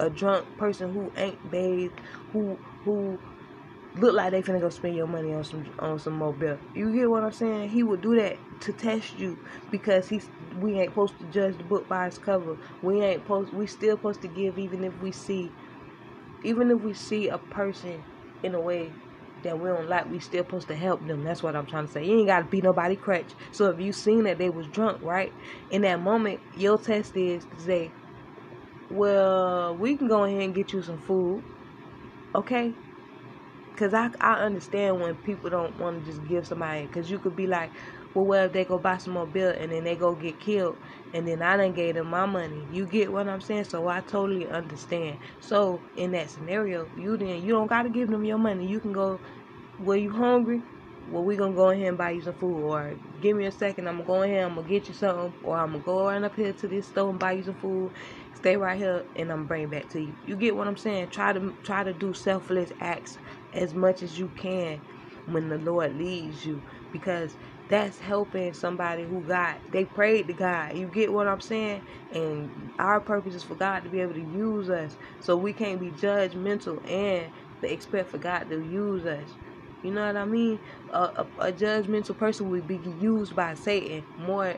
a 0.00 0.10
drunk 0.10 0.46
person 0.56 0.92
who 0.92 1.12
ain't 1.16 1.50
bathed, 1.50 2.00
who 2.32 2.58
who 2.84 3.18
look 3.96 4.14
like 4.14 4.30
they 4.30 4.42
finna 4.42 4.60
go 4.60 4.68
spend 4.68 4.94
your 4.96 5.06
money 5.06 5.34
on 5.34 5.44
some 5.44 5.66
on 5.78 5.98
some 5.98 6.14
mobile. 6.14 6.58
You 6.74 6.92
get 6.94 7.10
what 7.10 7.24
I'm 7.24 7.32
saying? 7.32 7.70
He 7.70 7.82
would 7.82 8.00
do 8.00 8.16
that 8.16 8.38
to 8.60 8.72
test 8.72 9.14
you 9.14 9.38
because 9.70 10.08
he's 10.08 10.28
we 10.56 10.78
ain't 10.78 10.90
supposed 10.90 11.18
to 11.18 11.26
judge 11.26 11.58
the 11.58 11.64
book 11.64 11.88
by 11.88 12.06
its 12.06 12.18
cover. 12.18 12.56
We 12.82 13.02
ain't 13.02 13.22
supposed 13.22 13.52
we 13.52 13.66
still 13.66 13.96
supposed 13.96 14.22
to 14.22 14.28
give 14.28 14.58
even 14.58 14.84
if 14.84 14.94
we 15.00 15.12
see 15.12 15.52
even 16.42 16.70
if 16.70 16.80
we 16.80 16.94
see 16.94 17.28
a 17.28 17.38
person 17.38 18.04
in 18.42 18.54
a 18.54 18.60
way 18.60 18.92
that 19.42 19.58
we 19.58 19.68
don't 19.68 19.88
like, 19.88 20.06
we 20.10 20.18
still 20.20 20.42
supposed 20.44 20.68
to 20.68 20.76
help 20.76 21.06
them. 21.06 21.22
That's 21.24 21.42
what 21.42 21.56
I'm 21.56 21.66
trying 21.66 21.86
to 21.86 21.92
say. 21.92 22.04
You 22.04 22.18
ain't 22.18 22.28
gotta 22.28 22.46
be 22.46 22.60
nobody 22.60 22.96
crutch. 22.96 23.34
So 23.52 23.70
if 23.70 23.80
you 23.80 23.92
seen 23.92 24.24
that 24.24 24.38
they 24.38 24.50
was 24.50 24.68
drunk, 24.68 24.98
right? 25.02 25.32
In 25.70 25.82
that 25.82 26.00
moment, 26.00 26.40
your 26.52 26.78
test 26.78 27.16
is 27.16 27.46
to 27.46 27.60
say, 27.62 27.94
Well, 28.90 29.76
we 29.78 29.96
can 29.96 30.08
go 30.08 30.24
ahead 30.24 30.42
and 30.42 30.54
get 30.54 30.72
you 30.72 30.82
some 30.82 30.98
food. 30.98 31.44
Okay? 32.34 32.74
Cause 33.76 33.94
I 33.94 34.10
I 34.20 34.34
understand 34.34 35.00
when 35.00 35.16
people 35.16 35.50
don't 35.50 35.78
want 35.78 36.04
to 36.04 36.10
just 36.10 36.24
give 36.24 36.46
somebody 36.46 36.86
cause 36.88 37.08
you 37.10 37.18
could 37.20 37.36
be 37.36 37.46
like, 37.46 37.72
well, 38.14 38.26
what 38.26 38.44
if 38.46 38.52
they 38.52 38.64
go 38.64 38.78
buy 38.78 38.98
some 38.98 39.14
more 39.14 39.26
bill 39.26 39.50
and 39.58 39.72
then 39.72 39.84
they 39.84 39.96
go 39.96 40.14
get 40.16 40.40
killed 40.40 40.78
and 41.12 41.28
then 41.28 41.42
I 41.42 41.56
done 41.56 41.72
gave 41.74 41.94
them 41.96 42.08
my 42.08 42.26
money. 42.26 42.66
You 42.70 42.86
get 42.86 43.12
what 43.12 43.28
I'm 43.28 43.40
saying? 43.40 43.64
So 43.64 43.88
I 43.88 44.00
totally 44.00 44.48
understand. 44.48 45.20
So 45.40 45.84
in 45.94 46.12
that 46.12 46.30
scenario, 46.30 46.90
you 46.94 47.16
then 47.18 47.42
you 47.42 47.52
don't 47.52 47.68
gotta 47.68 47.90
give 47.90 48.08
them 48.10 48.24
your 48.24 48.38
money. 48.38 48.66
You 48.68 48.80
can 48.80 48.92
go 48.92 49.20
were 49.78 49.96
you 49.96 50.12
hungry? 50.12 50.64
Well 51.06 51.24
we 51.24 51.36
gonna 51.36 51.54
go 51.54 51.70
ahead 51.70 51.88
and 51.88 51.98
buy 51.98 52.10
you 52.12 52.22
some 52.22 52.34
food 52.36 52.64
or 52.66 52.96
give 53.20 53.36
me 53.36 53.46
a 53.46 53.52
second, 53.52 53.88
I'm 53.88 53.96
gonna 53.96 54.06
go 54.06 54.22
in 54.22 54.30
ahead, 54.30 54.44
I'm 54.44 54.56
gonna 54.56 54.68
get 54.68 54.88
you 54.88 54.94
something 54.94 55.34
or 55.42 55.58
I'm 55.58 55.72
gonna 55.72 55.84
go 55.84 56.06
right 56.06 56.22
up 56.24 56.36
here 56.36 56.52
to 56.54 56.68
this 56.68 56.88
store 56.88 57.10
and 57.10 57.20
buy 57.20 57.32
you 57.32 57.44
some 57.44 57.56
food. 57.56 57.92
Stay 58.34 58.56
right 58.56 58.78
here 58.78 59.04
and 59.16 59.32
I'm 59.32 59.46
bring 59.46 59.68
back 59.70 59.88
to 59.90 60.00
you. 60.02 60.16
You 60.22 60.36
get 60.36 60.56
what 60.56 60.68
I'm 60.68 60.76
saying? 60.78 61.08
Try 61.10 61.32
to 61.34 61.54
try 61.62 61.84
to 61.84 61.92
do 61.94 62.14
selfless 62.14 62.72
acts 62.80 63.18
as 63.52 63.74
much 63.74 64.02
as 64.02 64.18
you 64.18 64.30
can 64.30 64.82
when 65.26 65.48
the 65.48 65.58
Lord 65.58 65.96
leads 65.96 66.44
you 66.44 66.64
because 66.92 67.36
that's 67.68 68.00
helping 68.00 68.54
somebody 68.54 69.04
who 69.04 69.24
got 69.26 69.62
they 69.70 69.86
prayed 69.86 70.28
to 70.28 70.34
God. 70.34 70.76
You 70.76 70.88
get 70.88 71.12
what 71.12 71.28
I'm 71.28 71.40
saying? 71.40 71.82
And 72.10 72.72
our 72.78 73.00
purpose 73.00 73.34
is 73.34 73.44
for 73.44 73.56
God 73.56 73.84
to 73.84 73.90
be 73.90 74.00
able 74.00 74.14
to 74.14 74.22
use 74.22 74.70
us. 74.70 74.98
So 75.20 75.36
we 75.36 75.54
can't 75.54 75.80
be 75.80 75.92
judgmental 75.92 76.80
and 76.90 77.32
expect 77.62 78.10
for 78.10 78.18
God 78.18 78.50
to 78.50 78.60
use 78.60 79.06
us. 79.06 79.38
You 79.82 79.92
know 79.92 80.06
what 80.06 80.16
I 80.16 80.26
mean? 80.26 80.60
A, 80.90 81.00
a, 81.00 81.28
a 81.38 81.52
judgmental 81.52 82.16
person 82.18 82.48
would 82.50 82.66
be 82.68 82.78
used 82.78 83.34
by 83.36 83.54
Satan 83.54 84.06
more 84.16 84.56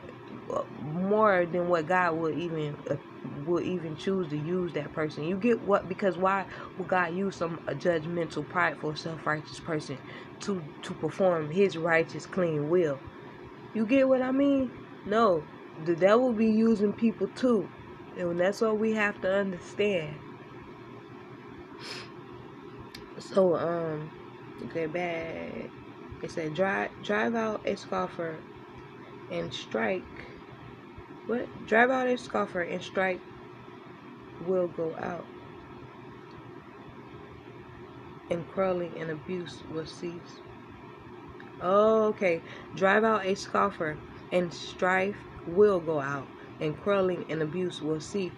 more 0.79 1.45
than 1.45 1.67
what 1.67 1.87
God 1.87 2.15
would 2.15 2.35
even 2.35 2.77
uh, 2.89 2.97
would 3.23 3.63
even 3.65 3.95
choose 3.95 4.29
to 4.29 4.37
use 4.37 4.73
that 4.73 4.93
person. 4.93 5.23
You 5.25 5.37
get 5.37 5.61
what? 5.61 5.87
Because 5.89 6.17
why 6.17 6.47
would 6.77 6.87
God 6.87 7.13
use 7.13 7.37
some 7.37 7.59
a 7.67 7.75
judgmental, 7.75 8.47
prideful, 8.47 8.95
self-righteous 8.95 9.59
person 9.61 9.99
to 10.41 10.63
to 10.83 10.95
perform 10.95 11.51
His 11.51 11.77
righteous, 11.77 12.25
clean 12.25 12.69
will? 12.69 13.03
You 13.73 13.85
get 13.85 14.07
what 14.07 14.21
I 14.21 14.31
mean? 14.31 14.71
No, 15.05 15.47
the 15.77 15.95
devil 15.95 16.33
be 16.33 16.47
using 16.47 16.93
people 16.93 17.27
too, 17.29 17.71
and 18.15 18.39
that's 18.39 18.61
what 18.61 18.79
we 18.79 18.93
have 18.93 19.21
to 19.21 19.31
understand. 19.33 20.21
So 23.19 23.55
um, 23.55 24.11
okay, 24.65 24.87
bad. 24.87 25.71
It 26.21 26.31
said 26.31 26.53
drive 26.53 26.91
drive 27.01 27.35
out 27.35 27.61
a 27.65 27.75
scoffer 27.75 28.45
and 29.29 29.53
strike. 29.53 30.30
What? 31.27 31.65
Drive 31.65 31.89
out 31.89 32.07
a 32.07 32.17
scoffer 32.17 32.61
and 32.61 32.81
strike 32.81 33.21
will 34.39 34.67
go 34.67 34.95
out, 34.97 35.25
and 38.29 38.47
quarreling 38.51 38.97
and 38.97 39.11
abuse 39.11 39.63
will 39.69 39.85
cease. 39.85 40.41
Oh, 41.61 42.05
okay. 42.05 42.41
Drive 42.75 43.03
out 43.03 43.25
a 43.25 43.35
scoffer, 43.35 43.97
and 44.31 44.53
strife 44.53 45.17
will 45.45 45.79
go 45.79 45.99
out, 45.99 46.27
and 46.59 46.75
quarreling 46.81 47.25
and 47.29 47.41
abuse 47.41 47.81
will 47.81 47.99
cease. 47.99 48.33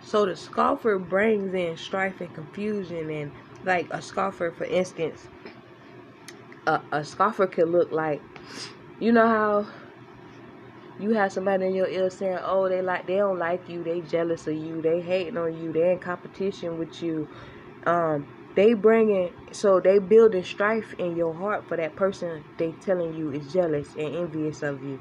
So 0.00 0.26
the 0.26 0.36
scoffer 0.36 0.98
brings 0.98 1.52
in 1.54 1.76
strife 1.76 2.20
and 2.20 2.32
confusion, 2.32 3.10
and 3.10 3.32
like 3.64 3.88
a 3.90 4.00
scoffer, 4.00 4.50
for 4.50 4.64
instance, 4.64 5.28
a, 6.66 6.80
a 6.92 7.04
scoffer 7.04 7.46
could 7.46 7.68
look 7.68 7.92
like, 7.92 8.22
you 8.98 9.12
know 9.12 9.26
how 9.28 9.66
you 10.98 11.12
have 11.14 11.32
somebody 11.32 11.66
in 11.66 11.74
your 11.74 11.88
ear 11.88 12.10
saying, 12.10 12.38
"Oh, 12.42 12.68
they 12.68 12.82
like 12.82 13.06
they 13.06 13.16
don't 13.16 13.38
like 13.38 13.68
you, 13.68 13.82
they 13.84 14.00
jealous 14.02 14.46
of 14.46 14.54
you, 14.54 14.80
they 14.82 15.00
hating 15.00 15.36
on 15.36 15.54
you, 15.54 15.72
they 15.72 15.92
in 15.92 15.98
competition 16.00 16.78
with 16.78 17.02
you." 17.02 17.28
Um, 17.86 18.28
they 18.56 18.74
bringing 18.74 19.32
so 19.52 19.80
they 19.82 19.98
building 19.98 20.44
strife 20.44 20.94
in 20.98 21.16
your 21.16 21.34
heart 21.34 21.66
for 21.68 21.76
that 21.76 21.96
person 21.96 22.44
they 22.58 22.72
telling 22.72 23.12
you 23.12 23.30
is 23.32 23.52
jealous 23.52 23.94
and 23.96 24.14
envious 24.16 24.62
of 24.62 24.82
you. 24.82 25.00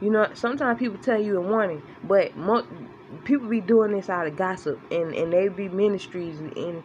You 0.00 0.10
know, 0.10 0.28
sometimes 0.34 0.78
people 0.78 0.98
tell 0.98 1.20
you 1.20 1.38
a 1.38 1.40
warning, 1.42 1.82
but 2.04 2.36
mo- 2.36 2.66
people 3.24 3.48
be 3.48 3.60
doing 3.60 3.92
this 3.92 4.08
out 4.08 4.26
of 4.26 4.36
gossip, 4.36 4.86
and 4.90 5.14
and 5.14 5.32
they 5.32 5.48
be 5.48 5.68
ministries, 5.68 6.38
and 6.40 6.84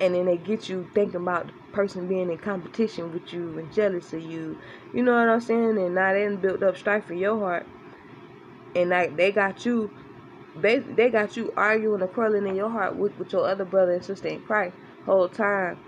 and 0.00 0.14
then 0.14 0.26
they 0.26 0.38
get 0.38 0.68
you 0.68 0.88
thinking 0.94 1.20
about 1.22 1.48
the 1.48 1.52
person 1.72 2.08
being 2.08 2.30
in 2.30 2.38
competition 2.38 3.10
with 3.12 3.32
you 3.32 3.58
and 3.58 3.72
jealous 3.72 4.12
of 4.12 4.20
you. 4.20 4.58
You 4.92 5.02
know 5.02 5.14
what 5.14 5.28
I'm 5.28 5.40
saying? 5.40 5.78
And 5.78 5.94
now 5.94 6.12
they 6.12 6.34
built 6.36 6.62
up 6.62 6.76
strife 6.76 7.10
in 7.10 7.18
your 7.18 7.38
heart, 7.38 7.68
and 8.74 8.90
like 8.90 9.16
they 9.16 9.32
got 9.32 9.64
you, 9.64 9.92
they 10.54 10.80
they 10.80 11.10
got 11.10 11.36
you 11.36 11.52
arguing 11.56 12.02
and 12.02 12.12
quarreling 12.12 12.46
in 12.48 12.56
your 12.56 12.70
heart 12.70 12.96
with 12.96 13.18
with 13.18 13.32
your 13.32 13.48
other 13.48 13.64
brother 13.64 13.92
and 13.92 14.04
sister 14.04 14.28
in 14.28 14.42
Christ 14.42 14.76
whole 15.04 15.28
time. 15.28 15.78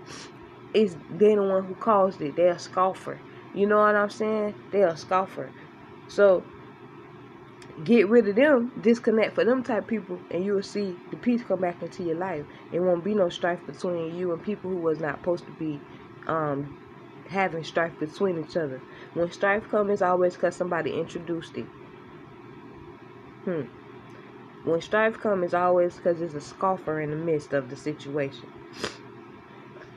It's 0.73 0.95
they 1.09 1.35
the 1.35 1.41
one 1.43 1.65
who 1.65 1.75
caused 1.75 2.21
it. 2.21 2.35
They're 2.35 2.51
a 2.53 2.59
scoffer. 2.59 3.23
You 3.53 3.67
know 3.67 3.77
what 3.77 3.95
I'm 3.95 4.09
saying? 4.09 4.55
They're 4.71 4.89
a 4.89 4.97
scoffer. 4.97 5.53
So 6.07 6.47
get 7.83 8.07
rid 8.07 8.27
of 8.27 8.35
them, 8.35 8.71
disconnect 8.81 9.35
for 9.35 9.43
them 9.43 9.63
type 9.63 9.87
people, 9.87 10.19
and 10.31 10.43
you 10.45 10.53
will 10.53 10.63
see 10.63 10.97
the 11.11 11.17
peace 11.17 11.43
come 11.43 11.61
back 11.61 11.81
into 11.81 12.03
your 12.03 12.15
life. 12.15 12.45
It 12.71 12.79
won't 12.79 13.03
be 13.03 13.13
no 13.13 13.29
strife 13.29 13.65
between 13.65 14.15
you 14.15 14.31
and 14.31 14.41
people 14.41 14.69
who 14.69 14.77
was 14.77 14.99
not 14.99 15.19
supposed 15.19 15.45
to 15.45 15.51
be 15.51 15.79
um, 16.27 16.77
having 17.29 17.63
strife 17.63 17.97
between 17.99 18.43
each 18.43 18.55
other. 18.55 18.81
When 19.13 19.31
strife 19.31 19.67
comes, 19.69 19.91
it's 19.91 20.01
always 20.01 20.35
because 20.35 20.55
somebody 20.55 20.97
introduced 20.97 21.57
it. 21.57 21.65
Hmm. 23.43 23.63
When 24.63 24.81
strife 24.81 25.19
comes, 25.19 25.45
it's 25.45 25.53
always 25.53 25.95
because 25.95 26.19
there's 26.19 26.33
a 26.33 26.41
scoffer 26.41 27.01
in 27.01 27.11
the 27.11 27.17
midst 27.17 27.53
of 27.53 27.69
the 27.69 27.75
situation. 27.75 28.49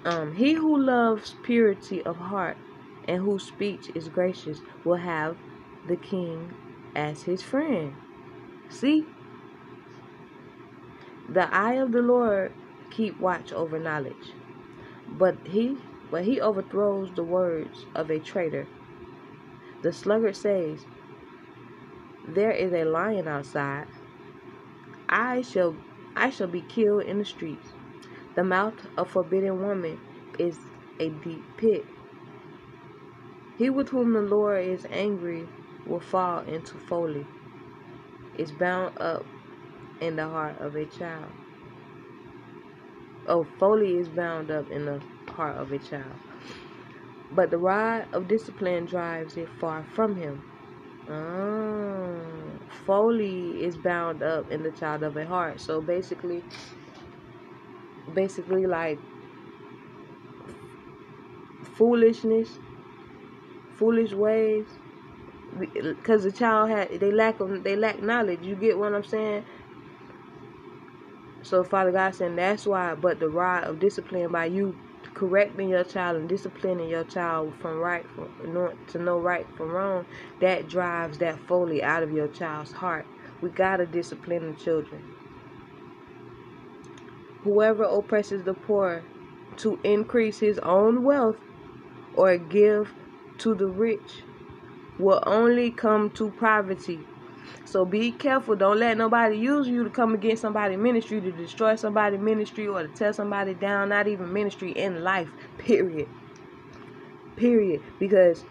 Um, 0.04 0.34
he 0.34 0.52
who 0.52 0.80
loves 0.80 1.34
purity 1.42 2.02
of 2.02 2.16
heart 2.16 2.56
and 3.06 3.22
whose 3.22 3.44
speech 3.44 3.90
is 3.94 4.08
gracious 4.08 4.60
will 4.84 4.96
have 4.96 5.36
the 5.86 5.96
king 5.96 6.52
as 6.94 7.22
his 7.22 7.42
friend. 7.42 7.94
See? 8.68 9.06
The 11.28 11.52
eye 11.54 11.74
of 11.74 11.92
the 11.92 12.02
Lord 12.02 12.52
keep 12.90 13.20
watch 13.20 13.52
over 13.52 13.78
knowledge, 13.78 14.32
but 15.06 15.36
he 15.44 15.76
but 16.10 16.24
he 16.24 16.40
overthrows 16.40 17.10
the 17.14 17.22
words 17.22 17.84
of 17.94 18.10
a 18.10 18.18
traitor. 18.18 18.66
The 19.82 19.92
sluggard 19.92 20.36
says, 20.36 20.86
There 22.26 22.50
is 22.50 22.72
a 22.72 22.84
lion 22.84 23.28
outside. 23.28 23.86
I 25.08 25.42
shall 25.42 25.76
I 26.16 26.30
shall 26.30 26.48
be 26.48 26.62
killed 26.62 27.02
in 27.02 27.18
the 27.18 27.24
streets. 27.24 27.68
The 28.34 28.44
mouth 28.44 28.74
of 28.96 29.10
forbidden 29.10 29.60
woman 29.62 30.00
is 30.38 30.58
a 30.98 31.10
deep 31.10 31.44
pit. 31.58 31.84
He 33.58 33.70
with 33.70 33.90
whom 33.90 34.14
the 34.14 34.20
Lord 34.22 34.64
is 34.64 34.86
angry 34.90 35.48
will 35.86 36.00
fall 36.00 36.40
into 36.40 36.76
folly. 36.76 37.26
It's 38.36 38.52
bound 38.52 38.98
up 39.00 39.24
in 40.00 40.16
the 40.16 40.28
heart 40.28 40.60
of 40.60 40.76
a 40.76 40.86
child. 40.86 41.32
Oh, 43.26 43.44
folly 43.58 43.98
is 43.98 44.08
bound 44.08 44.50
up 44.50 44.70
in 44.70 44.86
the 44.86 45.02
heart 45.32 45.58
of 45.58 45.72
a 45.72 45.78
child. 45.78 46.14
But 47.30 47.50
the 47.50 47.58
rod 47.58 48.06
of 48.12 48.26
discipline 48.26 48.86
drives 48.86 49.36
it 49.36 49.48
far 49.60 49.84
from 49.94 50.16
him. 50.16 50.42
Ah, 51.10 51.12
oh, 51.12 52.32
folly 52.86 53.62
is 53.62 53.76
bound 53.76 54.22
up 54.22 54.50
in 54.50 54.62
the 54.62 54.70
child 54.70 55.02
of 55.02 55.16
a 55.16 55.26
heart. 55.26 55.60
So 55.60 55.80
basically, 55.80 56.42
basically 58.14 58.66
like 58.66 58.98
foolishness, 61.76 62.58
foolish 63.76 64.12
ways, 64.12 64.66
because 65.56 66.24
the 66.24 66.32
child 66.32 66.70
had 66.70 67.00
they 67.00 67.10
lack 67.10 67.40
of 67.40 67.64
they 67.64 67.76
lack 67.76 68.02
knowledge. 68.02 68.40
You 68.42 68.54
get 68.54 68.78
what 68.78 68.94
I'm 68.94 69.04
saying? 69.04 69.44
So 71.42 71.64
Father 71.64 71.92
God 71.92 72.14
saying 72.14 72.36
that's 72.36 72.66
why. 72.66 72.94
But 72.94 73.20
the 73.20 73.28
rod 73.28 73.64
of 73.64 73.80
discipline 73.80 74.30
by 74.30 74.46
you 74.46 74.76
correcting 75.14 75.68
your 75.68 75.84
child 75.84 76.16
and 76.16 76.28
disciplining 76.28 76.88
your 76.88 77.04
child 77.04 77.54
from 77.60 77.78
right 77.78 78.04
from 78.14 78.76
to 78.88 78.98
know 78.98 79.18
right 79.18 79.46
from 79.56 79.70
wrong, 79.70 80.06
that 80.40 80.68
drives 80.68 81.18
that 81.18 81.38
folly 81.46 81.82
out 81.82 82.02
of 82.02 82.12
your 82.12 82.28
child's 82.28 82.72
heart. 82.72 83.06
We 83.40 83.50
gotta 83.50 83.86
discipline 83.86 84.52
the 84.52 84.58
children. 84.58 85.02
Whoever 87.42 87.84
oppresses 87.84 88.44
the 88.44 88.54
poor 88.54 89.04
to 89.58 89.78
increase 89.82 90.38
his 90.38 90.58
own 90.58 91.02
wealth 91.02 91.38
or 92.14 92.36
give 92.36 92.92
to 93.38 93.54
the 93.54 93.66
rich 93.66 94.22
will 94.98 95.22
only 95.26 95.70
come 95.70 96.10
to 96.10 96.30
poverty. 96.32 97.00
So 97.64 97.84
be 97.84 98.12
careful. 98.12 98.56
Don't 98.56 98.78
let 98.78 98.96
nobody 98.96 99.36
use 99.36 99.68
you 99.68 99.84
to 99.84 99.90
come 99.90 100.14
against 100.14 100.42
somebody 100.42 100.76
ministry 100.76 101.20
to 101.20 101.32
destroy 101.32 101.76
somebody 101.76 102.16
ministry 102.16 102.66
or 102.66 102.82
to 102.82 102.88
tear 102.88 103.12
somebody 103.12 103.54
down. 103.54 103.90
Not 103.90 104.08
even 104.08 104.32
ministry 104.32 104.72
in 104.72 105.02
life. 105.02 105.28
Period. 105.58 106.08
Period. 107.36 107.82
Because 107.98 108.44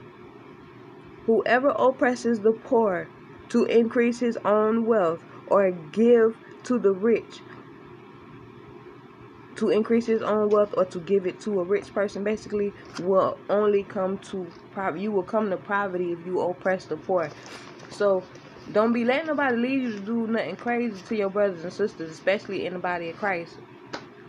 whoever 1.25 1.69
oppresses 1.69 2.39
the 2.39 2.51
poor 2.51 3.07
to 3.49 3.65
increase 3.65 4.19
his 4.19 4.37
own 4.45 4.85
wealth 4.85 5.23
or 5.47 5.71
give 5.71 6.37
to 6.63 6.79
the 6.79 6.91
rich 6.91 7.41
to 9.57 9.69
increase 9.69 10.05
his 10.05 10.21
own 10.21 10.49
wealth 10.49 10.73
or 10.77 10.85
to 10.85 10.99
give 10.99 11.25
it 11.25 11.39
to 11.41 11.59
a 11.59 11.63
rich 11.63 11.93
person 11.93 12.23
basically 12.23 12.71
will 13.01 13.37
only 13.49 13.83
come 13.83 14.17
to 14.19 14.47
poverty. 14.73 15.01
You 15.03 15.11
will 15.11 15.23
come 15.23 15.49
to 15.49 15.57
poverty 15.57 16.11
if 16.11 16.25
you 16.25 16.39
oppress 16.39 16.85
the 16.85 16.95
poor. 16.95 17.29
So 17.89 18.23
don't 18.71 18.93
be 18.93 19.03
letting 19.03 19.27
nobody 19.27 19.57
lead 19.57 19.81
you 19.81 19.91
to 19.93 19.99
do 19.99 20.27
nothing 20.27 20.55
crazy 20.55 21.01
to 21.01 21.15
your 21.15 21.29
brothers 21.29 21.63
and 21.63 21.73
sisters, 21.73 22.11
especially 22.11 22.65
in 22.65 22.73
the 22.73 22.79
body 22.79 23.09
of 23.09 23.17
Christ. 23.17 23.57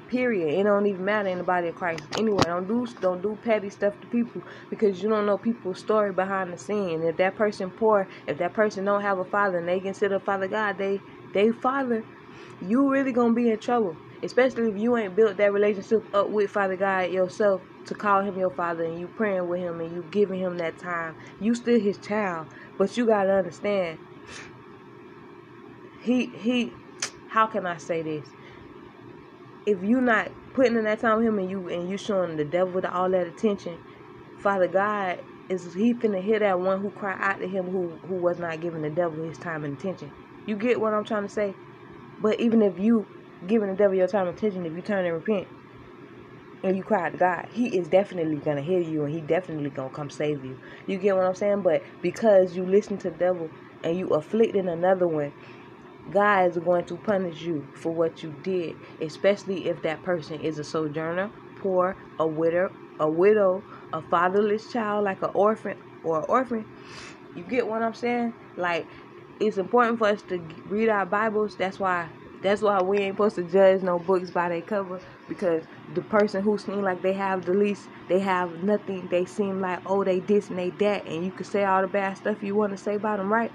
Period. 0.08 0.58
It 0.58 0.62
don't 0.62 0.86
even 0.86 1.04
matter 1.04 1.28
in 1.28 1.36
the 1.36 1.44
body 1.44 1.68
of 1.68 1.74
Christ. 1.74 2.02
Anyway, 2.16 2.46
don't 2.46 2.66
do 2.66 2.86
don't 3.02 3.20
do 3.20 3.36
petty 3.44 3.68
stuff 3.68 4.00
to 4.00 4.06
people 4.06 4.42
because 4.70 5.02
you 5.02 5.10
don't 5.10 5.26
know 5.26 5.36
people's 5.36 5.78
story 5.78 6.14
behind 6.14 6.50
the 6.50 6.56
scene. 6.56 7.02
If 7.02 7.18
that 7.18 7.36
person 7.36 7.70
poor, 7.70 8.08
if 8.26 8.38
that 8.38 8.54
person 8.54 8.86
don't 8.86 9.02
have 9.02 9.18
a 9.18 9.24
father 9.24 9.58
and 9.58 9.68
they 9.68 9.80
consider 9.80 10.18
Father 10.18 10.48
God, 10.48 10.78
they 10.78 11.00
they 11.34 11.50
father, 11.50 12.06
you 12.62 12.90
really 12.90 13.12
gonna 13.12 13.34
be 13.34 13.50
in 13.50 13.58
trouble 13.58 13.98
especially 14.22 14.68
if 14.70 14.76
you 14.76 14.96
ain't 14.96 15.16
built 15.16 15.36
that 15.36 15.52
relationship 15.52 16.00
up 16.14 16.30
with 16.30 16.50
Father 16.50 16.76
God 16.76 17.10
yourself 17.10 17.62
to 17.86 17.94
call 17.94 18.22
him 18.22 18.36
your 18.36 18.50
father 18.50 18.84
and 18.84 18.98
you 18.98 19.08
praying 19.08 19.48
with 19.48 19.60
him 19.60 19.80
and 19.80 19.92
you 19.92 20.04
giving 20.10 20.38
him 20.38 20.58
that 20.58 20.78
time. 20.78 21.16
You 21.40 21.54
still 21.54 21.80
his 21.80 21.98
child, 21.98 22.48
but 22.76 22.96
you 22.96 23.06
gotta 23.06 23.32
understand. 23.32 23.98
He 26.02 26.26
he 26.26 26.76
how 27.26 27.46
can 27.46 27.66
I 27.66 27.76
say 27.78 28.02
this? 28.02 28.28
If 29.66 29.78
you 29.82 30.00
not 30.00 30.32
putting 30.54 30.76
in 30.76 30.84
that 30.84 31.00
time 31.00 31.18
with 31.18 31.26
him 31.26 31.38
and 31.38 31.50
you 31.50 31.68
and 31.68 31.88
you 31.88 31.96
showing 31.96 32.36
the 32.36 32.44
devil 32.44 32.80
all 32.90 33.10
that 33.10 33.26
attention, 33.26 33.78
Father 34.36 34.68
God 34.68 35.22
is 35.48 35.72
he 35.74 35.94
finna 35.94 36.22
hear 36.22 36.38
that 36.40 36.60
one 36.60 36.80
who 36.80 36.90
cry 36.90 37.16
out 37.18 37.40
to 37.40 37.48
him 37.48 37.64
who 37.64 37.98
who 38.02 38.16
was 38.16 38.38
not 38.38 38.60
giving 38.60 38.82
the 38.82 38.90
devil 38.90 39.22
his 39.22 39.38
time 39.38 39.64
and 39.64 39.78
attention. 39.78 40.12
You 40.46 40.56
get 40.56 40.80
what 40.80 40.92
I'm 40.92 41.04
trying 41.04 41.22
to 41.26 41.28
say? 41.32 41.56
But 42.20 42.40
even 42.40 42.62
if 42.62 42.78
you 42.78 43.06
giving 43.46 43.68
the 43.68 43.76
devil 43.76 43.94
your 43.94 44.08
time 44.08 44.26
and 44.26 44.36
attention, 44.36 44.66
if 44.66 44.74
you 44.74 44.82
turn 44.82 45.04
and 45.04 45.14
repent 45.14 45.46
and 46.62 46.76
you 46.76 46.82
cry 46.82 47.10
to 47.10 47.16
God, 47.16 47.48
He 47.52 47.78
is 47.78 47.88
definitely 47.88 48.36
gonna 48.36 48.62
hear 48.62 48.80
you 48.80 49.04
and 49.04 49.14
He 49.14 49.20
definitely 49.20 49.70
gonna 49.70 49.90
come 49.90 50.10
save 50.10 50.44
you. 50.44 50.58
You 50.86 50.98
get 50.98 51.16
what 51.16 51.24
I'm 51.24 51.34
saying? 51.34 51.62
But 51.62 51.82
because 52.02 52.56
you 52.56 52.66
listen 52.66 52.98
to 52.98 53.10
the 53.10 53.16
devil 53.16 53.50
and 53.84 53.96
you 53.96 54.08
afflicting 54.08 54.68
another 54.68 55.06
one, 55.06 55.32
God 56.10 56.50
is 56.50 56.58
going 56.58 56.84
to 56.86 56.96
punish 56.96 57.42
you 57.42 57.66
for 57.74 57.92
what 57.92 58.22
you 58.22 58.34
did, 58.42 58.76
especially 59.00 59.68
if 59.68 59.82
that 59.82 60.02
person 60.02 60.40
is 60.40 60.58
a 60.58 60.64
sojourner, 60.64 61.30
poor, 61.56 61.96
a 62.18 62.26
widow, 62.26 62.72
a 62.98 63.08
widow, 63.08 63.62
a 63.92 64.00
fatherless 64.00 64.72
child, 64.72 65.04
like 65.04 65.22
an 65.22 65.30
orphan 65.34 65.76
or 66.02 66.18
an 66.18 66.24
orphan. 66.28 66.64
You 67.34 67.44
get 67.44 67.68
what 67.68 67.82
I'm 67.82 67.94
saying? 67.94 68.32
Like 68.56 68.86
it's 69.38 69.58
important 69.58 69.98
for 69.98 70.08
us 70.08 70.22
to 70.22 70.42
read 70.66 70.88
our 70.88 71.06
Bibles. 71.06 71.56
That's 71.56 71.78
why 71.78 72.08
that's 72.42 72.62
why 72.62 72.80
we 72.82 72.98
ain't 72.98 73.14
supposed 73.14 73.36
to 73.36 73.44
judge 73.44 73.82
no 73.82 73.98
books 73.98 74.30
by 74.30 74.48
their 74.50 74.62
cover 74.62 75.00
because 75.28 75.64
the 75.88 76.02
person 76.02 76.42
who 76.42 76.58
seem 76.58 76.82
like 76.82 77.02
they 77.02 77.14
have 77.14 77.44
the 77.44 77.54
least, 77.54 77.88
they 78.08 78.20
have 78.20 78.50
nothing. 78.62 79.08
They 79.10 79.24
seem 79.26 79.60
like 79.60 79.80
oh 79.86 80.04
they 80.04 80.20
this 80.20 80.50
and 80.50 80.58
they 80.58 80.70
that, 80.80 81.06
and 81.06 81.24
you 81.24 81.32
can 81.32 81.46
say 81.46 81.64
all 81.64 81.82
the 81.82 81.88
bad 81.88 82.14
stuff 82.18 82.42
you 82.42 82.56
want 82.56 82.72
to 82.72 82.78
say 82.78 82.94
about 82.96 83.18
them, 83.18 83.32
right? 83.32 83.52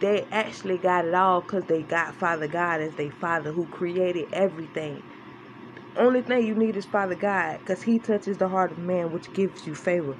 They 0.00 0.26
actually 0.32 0.78
got 0.78 1.06
it 1.06 1.14
all 1.14 1.42
because 1.42 1.64
they 1.66 1.82
got 1.84 2.16
Father 2.16 2.48
God 2.48 2.80
as 2.80 2.96
their 2.96 3.12
Father 3.12 3.52
who 3.52 3.66
created 3.68 4.26
everything. 4.32 5.04
Only 5.96 6.22
thing 6.22 6.46
you 6.46 6.54
need 6.56 6.76
is 6.76 6.86
Father 6.86 7.16
God 7.16 7.58
because 7.60 7.82
He 7.84 8.00
touches 8.00 8.38
the 8.38 8.48
heart 8.48 8.72
of 8.72 8.78
man, 8.78 9.12
which 9.12 9.32
gives 9.32 9.66
you 9.66 9.74
favor. 9.74 10.18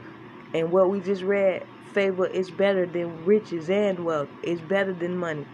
And 0.54 0.70
what 0.72 0.90
we 0.90 1.00
just 1.00 1.22
read, 1.22 1.64
favor 1.82 2.26
is 2.28 2.50
better 2.50 2.86
than 2.86 3.24
riches 3.24 3.70
and 3.70 4.04
wealth. 4.04 4.30
It's 4.42 4.62
better 4.62 4.94
than 4.94 5.16
money. 5.16 5.48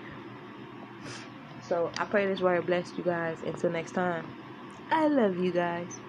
So 1.66 1.92
I 1.98 2.06
pray 2.06 2.26
this 2.26 2.40
word 2.42 2.66
bless 2.66 2.96
you 2.98 3.04
guys. 3.04 3.42
Until 3.42 3.70
next 3.70 3.92
time, 3.92 4.34
I 4.90 5.08
love 5.08 5.36
you 5.38 5.52
guys. 5.52 6.00